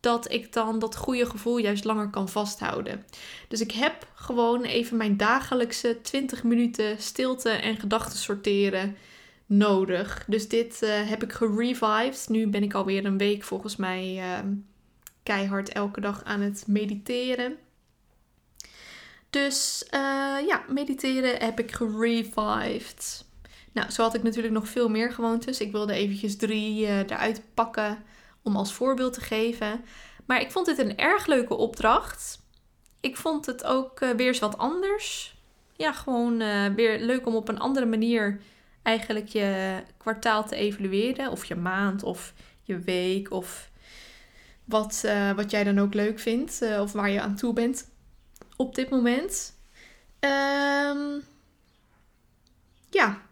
dat 0.00 0.32
ik 0.32 0.52
dan 0.52 0.78
dat 0.78 0.96
goede 0.96 1.26
gevoel 1.26 1.56
juist 1.56 1.84
langer 1.84 2.10
kan 2.10 2.28
vasthouden. 2.28 3.04
Dus 3.48 3.60
ik 3.60 3.72
heb 3.72 4.06
gewoon 4.14 4.62
even 4.62 4.96
mijn 4.96 5.16
dagelijkse 5.16 5.98
20 6.02 6.42
minuten 6.42 7.02
stilte 7.02 7.50
en 7.50 7.76
gedachten 7.76 8.18
sorteren 8.18 8.96
nodig. 9.46 10.24
Dus 10.28 10.48
dit 10.48 10.80
uh, 10.82 11.08
heb 11.08 11.22
ik 11.22 11.32
gerevived. 11.32 12.28
Nu 12.28 12.46
ben 12.48 12.62
ik 12.62 12.74
alweer 12.74 13.04
een 13.04 13.18
week 13.18 13.42
volgens 13.42 13.76
mij 13.76 14.16
uh, 14.16 14.38
keihard 15.22 15.68
elke 15.68 16.00
dag 16.00 16.24
aan 16.24 16.40
het 16.40 16.64
mediteren. 16.66 17.56
Dus 19.30 19.84
uh, 19.84 20.00
ja, 20.46 20.64
mediteren 20.68 21.36
heb 21.38 21.60
ik 21.60 21.72
gerevived. 21.72 23.24
Nou, 23.72 23.90
zo 23.90 24.02
had 24.02 24.14
ik 24.14 24.22
natuurlijk 24.22 24.54
nog 24.54 24.68
veel 24.68 24.88
meer 24.88 25.12
gewoontes. 25.12 25.60
Ik 25.60 25.72
wilde 25.72 25.92
eventjes 25.92 26.36
drie 26.36 26.86
eruit 26.86 27.42
pakken 27.54 28.04
om 28.42 28.56
als 28.56 28.72
voorbeeld 28.72 29.12
te 29.12 29.20
geven. 29.20 29.84
Maar 30.26 30.40
ik 30.40 30.50
vond 30.50 30.66
dit 30.66 30.78
een 30.78 30.96
erg 30.96 31.26
leuke 31.26 31.54
opdracht. 31.54 32.42
Ik 33.00 33.16
vond 33.16 33.46
het 33.46 33.64
ook 33.64 33.98
weer 33.98 34.26
eens 34.26 34.38
wat 34.38 34.58
anders. 34.58 35.36
Ja, 35.76 35.92
gewoon 35.92 36.38
weer 36.74 37.00
leuk 37.00 37.26
om 37.26 37.34
op 37.34 37.48
een 37.48 37.58
andere 37.58 37.86
manier 37.86 38.40
eigenlijk 38.86 39.28
je 39.28 39.78
kwartaal 39.96 40.46
te 40.46 40.56
evalueren. 40.56 41.30
Of 41.30 41.44
je 41.44 41.54
maand 41.54 42.02
of 42.02 42.32
je 42.62 42.78
week 42.78 43.30
of 43.30 43.70
wat, 44.64 45.02
uh, 45.06 45.32
wat 45.32 45.50
jij 45.50 45.64
dan 45.64 45.78
ook 45.78 45.94
leuk 45.94 46.18
vindt. 46.18 46.62
of 46.80 46.92
waar 46.92 47.10
je 47.10 47.20
aan 47.20 47.36
toe 47.36 47.52
bent 47.52 47.90
op 48.56 48.74
dit 48.74 48.90
moment. 48.90 49.54
Um, 50.20 51.22
ja, 52.90 53.26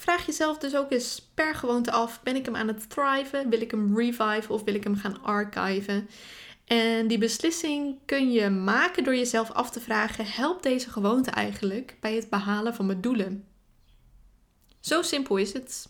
Vraag 0.00 0.26
jezelf 0.26 0.58
dus 0.58 0.76
ook 0.76 0.92
eens 0.92 1.30
per 1.34 1.54
gewoonte 1.54 1.90
af: 1.90 2.22
ben 2.22 2.36
ik 2.36 2.44
hem 2.44 2.56
aan 2.56 2.68
het 2.68 2.90
thriven? 2.90 3.48
Wil 3.48 3.60
ik 3.60 3.70
hem 3.70 3.98
revive 3.98 4.52
of 4.52 4.64
wil 4.64 4.74
ik 4.74 4.84
hem 4.84 4.96
gaan 4.96 5.22
archiven? 5.22 6.08
En 6.64 7.06
die 7.06 7.18
beslissing 7.18 7.98
kun 8.06 8.32
je 8.32 8.50
maken 8.50 9.04
door 9.04 9.16
jezelf 9.16 9.50
af 9.50 9.70
te 9.70 9.80
vragen: 9.80 10.26
helpt 10.26 10.62
deze 10.62 10.90
gewoonte 10.90 11.30
eigenlijk 11.30 11.96
bij 12.00 12.14
het 12.14 12.30
behalen 12.30 12.74
van 12.74 12.86
mijn 12.86 13.00
doelen? 13.00 13.44
Zo 14.80 15.02
simpel 15.02 15.36
is 15.36 15.52
het. 15.52 15.88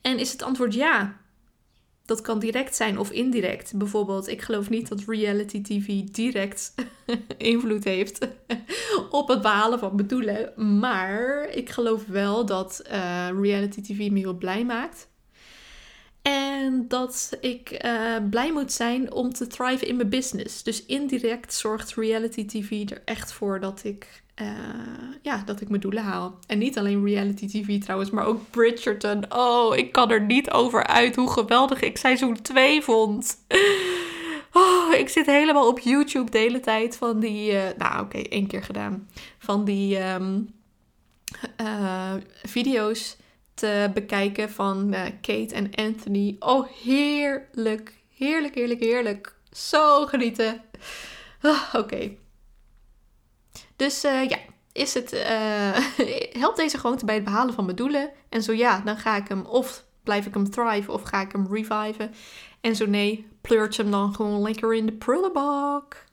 En 0.00 0.18
is 0.18 0.32
het 0.32 0.42
antwoord 0.42 0.74
ja? 0.74 1.20
Dat 2.04 2.20
kan 2.20 2.38
direct 2.38 2.76
zijn 2.76 2.98
of 2.98 3.10
indirect. 3.10 3.72
Bijvoorbeeld, 3.76 4.28
ik 4.28 4.42
geloof 4.42 4.70
niet 4.70 4.88
dat 4.88 5.02
reality 5.06 5.62
TV 5.62 6.02
direct 6.02 6.74
invloed 7.38 7.84
heeft 7.84 8.28
op 9.10 9.28
het 9.28 9.42
behalen 9.42 9.78
van 9.78 9.94
mijn 9.94 10.06
doelen. 10.06 10.52
Maar 10.80 11.48
ik 11.50 11.70
geloof 11.70 12.06
wel 12.06 12.46
dat 12.46 12.82
uh, 12.90 13.28
reality 13.40 13.80
TV 13.80 14.10
me 14.10 14.18
heel 14.18 14.36
blij 14.36 14.64
maakt. 14.64 15.08
En 16.26 16.84
dat 16.88 17.36
ik 17.40 17.84
uh, 17.84 18.16
blij 18.30 18.52
moet 18.52 18.72
zijn 18.72 19.12
om 19.12 19.32
te 19.32 19.46
thriven 19.46 19.86
in 19.86 19.96
mijn 19.96 20.08
business. 20.08 20.62
Dus 20.62 20.86
indirect 20.86 21.54
zorgt 21.54 21.94
reality 21.94 22.46
TV 22.46 22.90
er 22.90 23.02
echt 23.04 23.32
voor 23.32 23.60
dat 23.60 23.84
ik, 23.84 24.22
uh, 24.42 24.48
ja, 25.22 25.42
dat 25.44 25.60
ik 25.60 25.68
mijn 25.68 25.80
doelen 25.80 26.02
haal. 26.02 26.38
En 26.46 26.58
niet 26.58 26.78
alleen 26.78 27.04
reality 27.04 27.46
TV 27.46 27.80
trouwens, 27.80 28.10
maar 28.10 28.26
ook 28.26 28.50
Bridgerton. 28.50 29.24
Oh, 29.28 29.76
ik 29.76 29.92
kan 29.92 30.10
er 30.10 30.22
niet 30.22 30.50
over 30.50 30.86
uit 30.86 31.16
hoe 31.16 31.30
geweldig 31.30 31.80
ik 31.80 31.96
seizoen 31.96 32.42
2 32.42 32.82
vond. 32.82 33.44
Oh, 34.52 34.92
ik 34.92 35.08
zit 35.08 35.26
helemaal 35.26 35.68
op 35.68 35.78
YouTube 35.78 36.30
de 36.30 36.38
hele 36.38 36.60
tijd 36.60 36.96
van 36.96 37.20
die. 37.20 37.52
Uh, 37.52 37.62
nou, 37.78 38.04
oké, 38.04 38.18
één 38.18 38.46
keer 38.46 38.62
gedaan. 38.62 39.08
Van 39.38 39.64
die 39.64 40.12
um, 40.12 40.48
video's 42.42 43.16
te 43.56 43.90
bekijken 43.94 44.50
van 44.50 44.94
uh, 44.94 45.02
Kate 45.20 45.54
en 45.54 45.70
Anthony. 45.74 46.36
Oh, 46.38 46.66
heerlijk. 46.82 47.94
Heerlijk, 48.16 48.54
heerlijk, 48.54 48.80
heerlijk. 48.80 49.34
Zo 49.52 50.06
genieten. 50.06 50.62
Oh, 51.42 51.74
Oké. 51.74 52.10
Dus 53.76 54.04
uh, 54.04 54.28
ja, 54.28 54.38
is 54.72 54.94
het, 54.94 55.12
uh, 55.12 55.78
helpt 56.42 56.56
deze 56.56 56.78
gewoonte 56.78 57.04
bij 57.04 57.14
het 57.14 57.24
behalen 57.24 57.54
van 57.54 57.64
mijn 57.64 57.76
doelen? 57.76 58.10
En 58.28 58.42
zo 58.42 58.52
ja, 58.52 58.80
dan 58.84 58.96
ga 58.96 59.16
ik 59.16 59.28
hem 59.28 59.44
of 59.44 59.84
blijf 60.02 60.26
ik 60.26 60.34
hem 60.34 60.50
thrive 60.50 60.92
of 60.92 61.02
ga 61.02 61.20
ik 61.20 61.32
hem 61.32 61.46
reviven. 61.50 62.14
En 62.60 62.76
zo 62.76 62.86
nee, 62.86 63.28
pleurt 63.40 63.76
hem 63.76 63.90
dan 63.90 64.14
gewoon 64.14 64.42
lekker 64.42 64.74
in 64.74 64.86
de 64.86 64.92
prullenbak. 64.92 66.04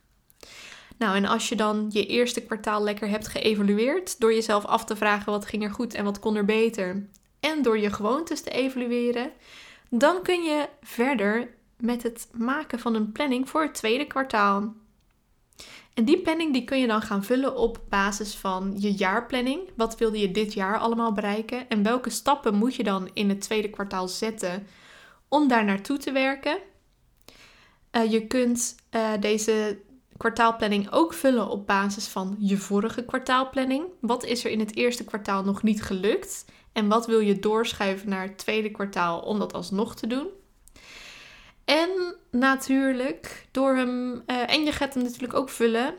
Nou, 0.97 1.15
en 1.15 1.25
als 1.25 1.49
je 1.49 1.55
dan 1.55 1.87
je 1.89 2.05
eerste 2.05 2.41
kwartaal 2.41 2.83
lekker 2.83 3.09
hebt 3.09 3.27
geëvalueerd, 3.27 4.19
door 4.19 4.33
jezelf 4.33 4.65
af 4.65 4.85
te 4.85 4.95
vragen 4.95 5.31
wat 5.31 5.45
ging 5.45 5.63
er 5.63 5.71
goed 5.71 5.93
en 5.93 6.03
wat 6.03 6.19
kon 6.19 6.35
er 6.35 6.45
beter, 6.45 7.07
en 7.43 7.61
door 7.61 7.79
je 7.79 7.91
gewoontes 7.91 8.41
te 8.41 8.49
evalueren, 8.49 9.31
dan 9.89 10.21
kun 10.21 10.43
je 10.43 10.69
verder 10.81 11.53
met 11.77 12.03
het 12.03 12.27
maken 12.31 12.79
van 12.79 12.95
een 12.95 13.11
planning 13.11 13.49
voor 13.49 13.61
het 13.61 13.73
tweede 13.73 14.07
kwartaal. 14.07 14.73
En 15.93 16.05
die 16.05 16.21
planning 16.21 16.53
die 16.53 16.63
kun 16.63 16.79
je 16.79 16.87
dan 16.87 17.01
gaan 17.01 17.23
vullen 17.23 17.57
op 17.57 17.81
basis 17.89 18.35
van 18.35 18.73
je 18.77 18.91
jaarplanning. 18.91 19.69
Wat 19.75 19.97
wilde 19.97 20.19
je 20.19 20.31
dit 20.31 20.53
jaar 20.53 20.77
allemaal 20.77 21.11
bereiken? 21.11 21.69
En 21.69 21.83
welke 21.83 22.09
stappen 22.09 22.55
moet 22.55 22.75
je 22.75 22.83
dan 22.83 23.09
in 23.13 23.29
het 23.29 23.41
tweede 23.41 23.69
kwartaal 23.69 24.07
zetten 24.07 24.67
om 25.27 25.47
daar 25.47 25.65
naartoe 25.65 25.97
te 25.97 26.11
werken? 26.11 26.57
Uh, 27.91 28.11
je 28.11 28.27
kunt 28.27 28.75
uh, 28.91 29.11
deze 29.19 29.81
kwartaalplanning 30.17 30.91
ook 30.91 31.13
vullen 31.13 31.49
op 31.49 31.67
basis 31.67 32.07
van 32.07 32.35
je 32.39 32.57
vorige 32.57 33.05
kwartaalplanning. 33.05 33.85
Wat 34.01 34.23
is 34.23 34.45
er 34.45 34.51
in 34.51 34.59
het 34.59 34.75
eerste 34.75 35.03
kwartaal 35.03 35.43
nog 35.43 35.63
niet 35.63 35.83
gelukt? 35.83 36.45
En 36.73 36.87
wat 36.87 37.05
wil 37.05 37.19
je 37.19 37.39
doorschuiven 37.39 38.09
naar 38.09 38.21
het 38.21 38.37
tweede 38.37 38.71
kwartaal 38.71 39.19
om 39.19 39.39
dat 39.39 39.53
alsnog 39.53 39.95
te 39.95 40.07
doen? 40.07 40.27
En 41.65 41.89
natuurlijk, 42.31 43.47
door 43.51 43.75
hem. 43.75 44.23
Uh, 44.27 44.53
en 44.53 44.63
je 44.63 44.71
gaat 44.71 44.93
hem 44.93 45.03
natuurlijk 45.03 45.33
ook 45.33 45.49
vullen 45.49 45.93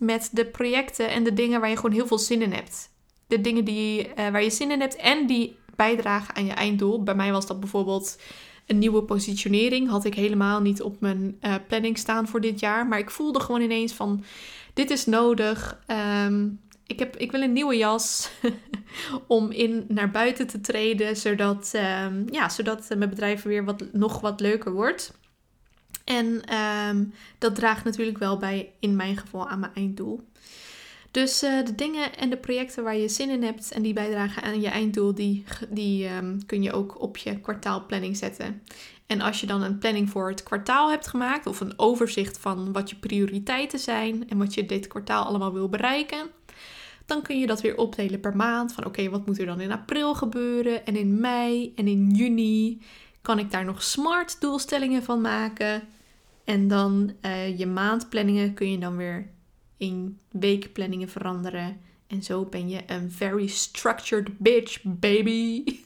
met 0.00 0.30
de 0.32 0.46
projecten 0.46 1.10
en 1.10 1.24
de 1.24 1.32
dingen 1.32 1.60
waar 1.60 1.70
je 1.70 1.76
gewoon 1.76 1.92
heel 1.92 2.06
veel 2.06 2.18
zin 2.18 2.42
in 2.42 2.52
hebt. 2.52 2.90
De 3.26 3.40
dingen 3.40 3.64
die, 3.64 4.08
uh, 4.08 4.14
waar 4.14 4.42
je 4.42 4.50
zin 4.50 4.70
in 4.70 4.80
hebt 4.80 4.96
en 4.96 5.26
die 5.26 5.56
bijdragen 5.76 6.34
aan 6.34 6.46
je 6.46 6.52
einddoel. 6.52 7.02
Bij 7.02 7.14
mij 7.14 7.32
was 7.32 7.46
dat 7.46 7.60
bijvoorbeeld 7.60 8.18
een 8.66 8.78
nieuwe 8.78 9.02
positionering. 9.02 9.88
Had 9.88 10.04
ik 10.04 10.14
helemaal 10.14 10.60
niet 10.60 10.82
op 10.82 11.00
mijn 11.00 11.38
uh, 11.40 11.54
planning 11.68 11.98
staan 11.98 12.28
voor 12.28 12.40
dit 12.40 12.60
jaar. 12.60 12.86
Maar 12.86 12.98
ik 12.98 13.10
voelde 13.10 13.40
gewoon 13.40 13.60
ineens 13.60 13.92
van: 13.92 14.24
dit 14.74 14.90
is 14.90 15.06
nodig. 15.06 15.78
Um, 16.26 16.60
ik, 16.92 16.98
heb, 16.98 17.16
ik 17.16 17.32
wil 17.32 17.42
een 17.42 17.52
nieuwe 17.52 17.76
jas 17.76 18.30
om 19.26 19.50
in 19.50 19.84
naar 19.88 20.10
buiten 20.10 20.46
te 20.46 20.60
treden, 20.60 21.16
zodat, 21.16 21.72
um, 22.04 22.24
ja, 22.30 22.48
zodat 22.48 22.88
mijn 22.88 23.10
bedrijf 23.10 23.42
weer 23.42 23.64
wat, 23.64 23.84
nog 23.92 24.20
wat 24.20 24.40
leuker 24.40 24.72
wordt. 24.72 25.20
En 26.04 26.56
um, 26.88 27.14
dat 27.38 27.54
draagt 27.54 27.84
natuurlijk 27.84 28.18
wel 28.18 28.36
bij, 28.36 28.72
in 28.80 28.96
mijn 28.96 29.16
geval, 29.16 29.48
aan 29.48 29.60
mijn 29.60 29.74
einddoel. 29.74 30.20
Dus 31.10 31.42
uh, 31.42 31.64
de 31.64 31.74
dingen 31.74 32.16
en 32.16 32.30
de 32.30 32.36
projecten 32.36 32.84
waar 32.84 32.96
je 32.96 33.08
zin 33.08 33.30
in 33.30 33.42
hebt 33.42 33.72
en 33.72 33.82
die 33.82 33.92
bijdragen 33.92 34.42
aan 34.42 34.60
je 34.60 34.68
einddoel, 34.68 35.14
die, 35.14 35.44
die 35.68 36.08
um, 36.08 36.46
kun 36.46 36.62
je 36.62 36.72
ook 36.72 37.00
op 37.00 37.16
je 37.16 37.40
kwartaalplanning 37.40 38.16
zetten. 38.16 38.62
En 39.06 39.20
als 39.20 39.40
je 39.40 39.46
dan 39.46 39.62
een 39.62 39.78
planning 39.78 40.10
voor 40.10 40.28
het 40.28 40.42
kwartaal 40.42 40.90
hebt 40.90 41.06
gemaakt, 41.06 41.46
of 41.46 41.60
een 41.60 41.78
overzicht 41.78 42.38
van 42.38 42.72
wat 42.72 42.90
je 42.90 42.96
prioriteiten 42.96 43.78
zijn 43.78 44.28
en 44.28 44.38
wat 44.38 44.54
je 44.54 44.66
dit 44.66 44.86
kwartaal 44.86 45.24
allemaal 45.24 45.52
wil 45.52 45.68
bereiken, 45.68 46.30
dan 47.12 47.22
kun 47.22 47.38
je 47.38 47.46
dat 47.46 47.60
weer 47.60 47.76
opdelen 47.76 48.20
per 48.20 48.36
maand. 48.36 48.72
Van 48.72 48.84
oké, 48.84 49.08
wat 49.10 49.26
moet 49.26 49.38
er 49.38 49.46
dan 49.46 49.60
in 49.60 49.72
april 49.72 50.14
gebeuren? 50.14 50.86
En 50.86 50.96
in 50.96 51.20
mei 51.20 51.72
en 51.76 51.88
in 51.88 52.10
juni 52.10 52.82
kan 53.22 53.38
ik 53.38 53.50
daar 53.50 53.64
nog 53.64 53.82
smart 53.82 54.40
doelstellingen 54.40 55.02
van 55.02 55.20
maken. 55.20 55.82
En 56.44 56.68
dan 56.68 57.12
uh, 57.22 57.58
je 57.58 57.66
maandplanningen 57.66 58.54
kun 58.54 58.70
je 58.70 58.78
dan 58.78 58.96
weer 58.96 59.30
in 59.76 60.18
weekplanningen 60.30 61.08
veranderen. 61.08 61.80
En 62.06 62.22
zo 62.22 62.44
ben 62.44 62.68
je 62.68 62.80
een 62.86 63.10
very 63.10 63.46
structured 63.46 64.38
bitch, 64.38 64.80
baby. 64.82 65.64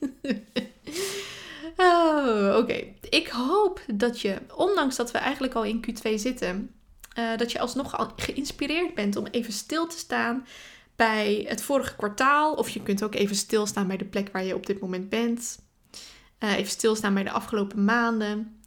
oh, 1.76 2.56
oké. 2.56 2.84
Ik 3.10 3.28
hoop 3.28 3.80
dat 3.94 4.20
je, 4.20 4.38
ondanks 4.54 4.96
dat 4.96 5.10
we 5.10 5.18
eigenlijk 5.18 5.54
al 5.54 5.64
in 5.64 5.84
Q2 5.86 6.14
zitten, 6.14 6.70
uh, 7.18 7.36
dat 7.36 7.52
je 7.52 7.58
alsnog 7.58 8.12
geïnspireerd 8.16 8.94
bent 8.94 9.16
om 9.16 9.26
even 9.26 9.52
stil 9.52 9.86
te 9.86 9.98
staan 9.98 10.46
bij 10.96 11.44
het 11.48 11.62
vorige 11.62 11.96
kwartaal. 11.96 12.54
Of 12.54 12.68
je 12.68 12.82
kunt 12.82 13.02
ook 13.02 13.14
even 13.14 13.36
stilstaan 13.36 13.86
bij 13.86 13.96
de 13.96 14.04
plek 14.04 14.28
waar 14.32 14.44
je 14.44 14.54
op 14.54 14.66
dit 14.66 14.80
moment 14.80 15.08
bent. 15.08 15.58
Uh, 16.40 16.56
even 16.56 16.70
stilstaan 16.70 17.14
bij 17.14 17.22
de 17.22 17.30
afgelopen 17.30 17.84
maanden. 17.84 18.60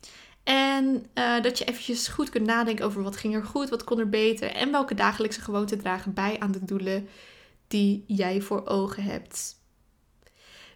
En 0.43 1.05
uh, 1.15 1.41
dat 1.41 1.57
je 1.57 1.65
eventjes 1.65 2.07
goed 2.07 2.29
kunt 2.29 2.45
nadenken 2.45 2.85
over 2.85 3.03
wat 3.03 3.17
ging 3.17 3.35
er 3.35 3.43
goed, 3.43 3.69
wat 3.69 3.83
kon 3.83 3.99
er 3.99 4.09
beter. 4.09 4.51
En 4.51 4.71
welke 4.71 4.95
dagelijkse 4.95 5.41
gewoonten 5.41 5.79
dragen 5.79 6.13
bij 6.13 6.39
aan 6.39 6.51
de 6.51 6.65
doelen 6.65 7.07
die 7.67 8.03
jij 8.07 8.41
voor 8.41 8.65
ogen 8.65 9.03
hebt. 9.03 9.57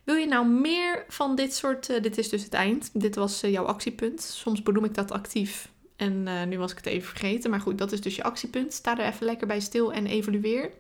Wil 0.04 0.16
je 0.16 0.28
nou 0.28 0.48
meer 0.48 1.06
van 1.08 1.36
dit 1.36 1.56
soort. 1.56 1.90
Uh, 1.90 2.02
dit 2.02 2.18
is 2.18 2.30
dus 2.30 2.44
het 2.44 2.54
eind. 2.54 2.90
Dit 2.94 3.16
was 3.16 3.42
jouw 3.42 3.66
actiepunt. 3.66 4.22
Soms 4.22 4.64
benoem 4.64 4.86
ik 4.86 4.94
dat 4.94 5.12
actief. 5.12 5.72
En 5.96 6.48
nu 6.50 6.58
was 6.58 6.72
ik 6.72 6.78
het 6.78 6.86
even 6.86 7.08
vergeten. 7.08 7.50
Maar 7.50 7.62
goed, 7.62 7.78
dat 7.78 7.92
is 7.92 8.02
dus 8.02 8.16
je 8.16 8.24
actiepunt. 8.24 8.74
Sta 8.74 9.00
er 9.00 9.14
even 9.14 9.26
lekker 9.26 9.48
bij 9.48 9.60
stil 9.60 9.94
en 9.94 10.06
evalueer. 10.06 10.72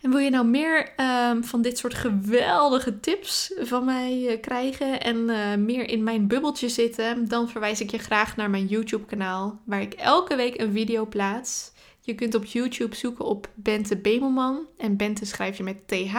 En 0.00 0.10
wil 0.10 0.18
je 0.18 0.30
nou 0.30 0.46
meer 0.46 0.92
um, 1.30 1.44
van 1.44 1.62
dit 1.62 1.78
soort 1.78 1.94
geweldige 1.94 3.00
tips 3.00 3.52
van 3.58 3.84
mij 3.84 4.20
uh, 4.20 4.40
krijgen 4.40 5.00
en 5.00 5.16
uh, 5.16 5.54
meer 5.54 5.88
in 5.88 6.02
mijn 6.02 6.26
bubbeltje 6.26 6.68
zitten, 6.68 7.28
dan 7.28 7.48
verwijs 7.48 7.80
ik 7.80 7.90
je 7.90 7.98
graag 7.98 8.36
naar 8.36 8.50
mijn 8.50 8.66
YouTube 8.66 9.04
kanaal, 9.04 9.58
waar 9.64 9.80
ik 9.80 9.92
elke 9.94 10.36
week 10.36 10.60
een 10.60 10.72
video 10.72 11.06
plaats. 11.06 11.72
Je 12.00 12.14
kunt 12.14 12.34
op 12.34 12.44
YouTube 12.44 12.96
zoeken 12.96 13.24
op 13.24 13.48
Bente 13.54 13.96
Bemelman 13.96 14.66
en 14.76 14.96
Bente 14.96 15.26
schrijf 15.26 15.56
je 15.56 15.62
met 15.62 15.88
TH 15.88 16.14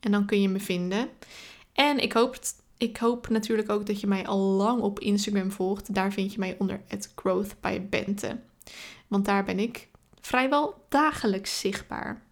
en 0.00 0.10
dan 0.10 0.26
kun 0.26 0.40
je 0.42 0.48
me 0.48 0.60
vinden. 0.60 1.08
En 1.72 1.98
ik 1.98 2.12
hoop, 2.12 2.38
ik 2.76 2.96
hoop 2.96 3.28
natuurlijk 3.28 3.70
ook 3.70 3.86
dat 3.86 4.00
je 4.00 4.06
mij 4.06 4.26
al 4.26 4.38
lang 4.38 4.80
op 4.80 4.98
Instagram 4.98 5.50
volgt. 5.50 5.94
Daar 5.94 6.12
vind 6.12 6.32
je 6.32 6.38
mij 6.38 6.56
onder 6.58 6.80
het 6.86 7.12
Growth 7.14 7.60
by 7.60 7.80
Bente. 7.80 8.38
Want 9.08 9.24
daar 9.24 9.44
ben 9.44 9.58
ik 9.58 9.88
vrijwel 10.20 10.84
dagelijks 10.88 11.60
zichtbaar. 11.60 12.22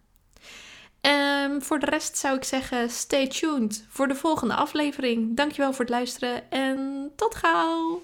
Um, 1.01 1.61
voor 1.61 1.79
de 1.79 1.85
rest 1.85 2.17
zou 2.17 2.35
ik 2.35 2.43
zeggen, 2.43 2.89
stay 2.89 3.27
tuned 3.27 3.85
voor 3.89 4.07
de 4.07 4.15
volgende 4.15 4.53
aflevering. 4.53 5.35
Dankjewel 5.35 5.73
voor 5.73 5.85
het 5.85 5.93
luisteren 5.93 6.51
en 6.51 7.11
tot 7.15 7.35
gauw! 7.35 8.01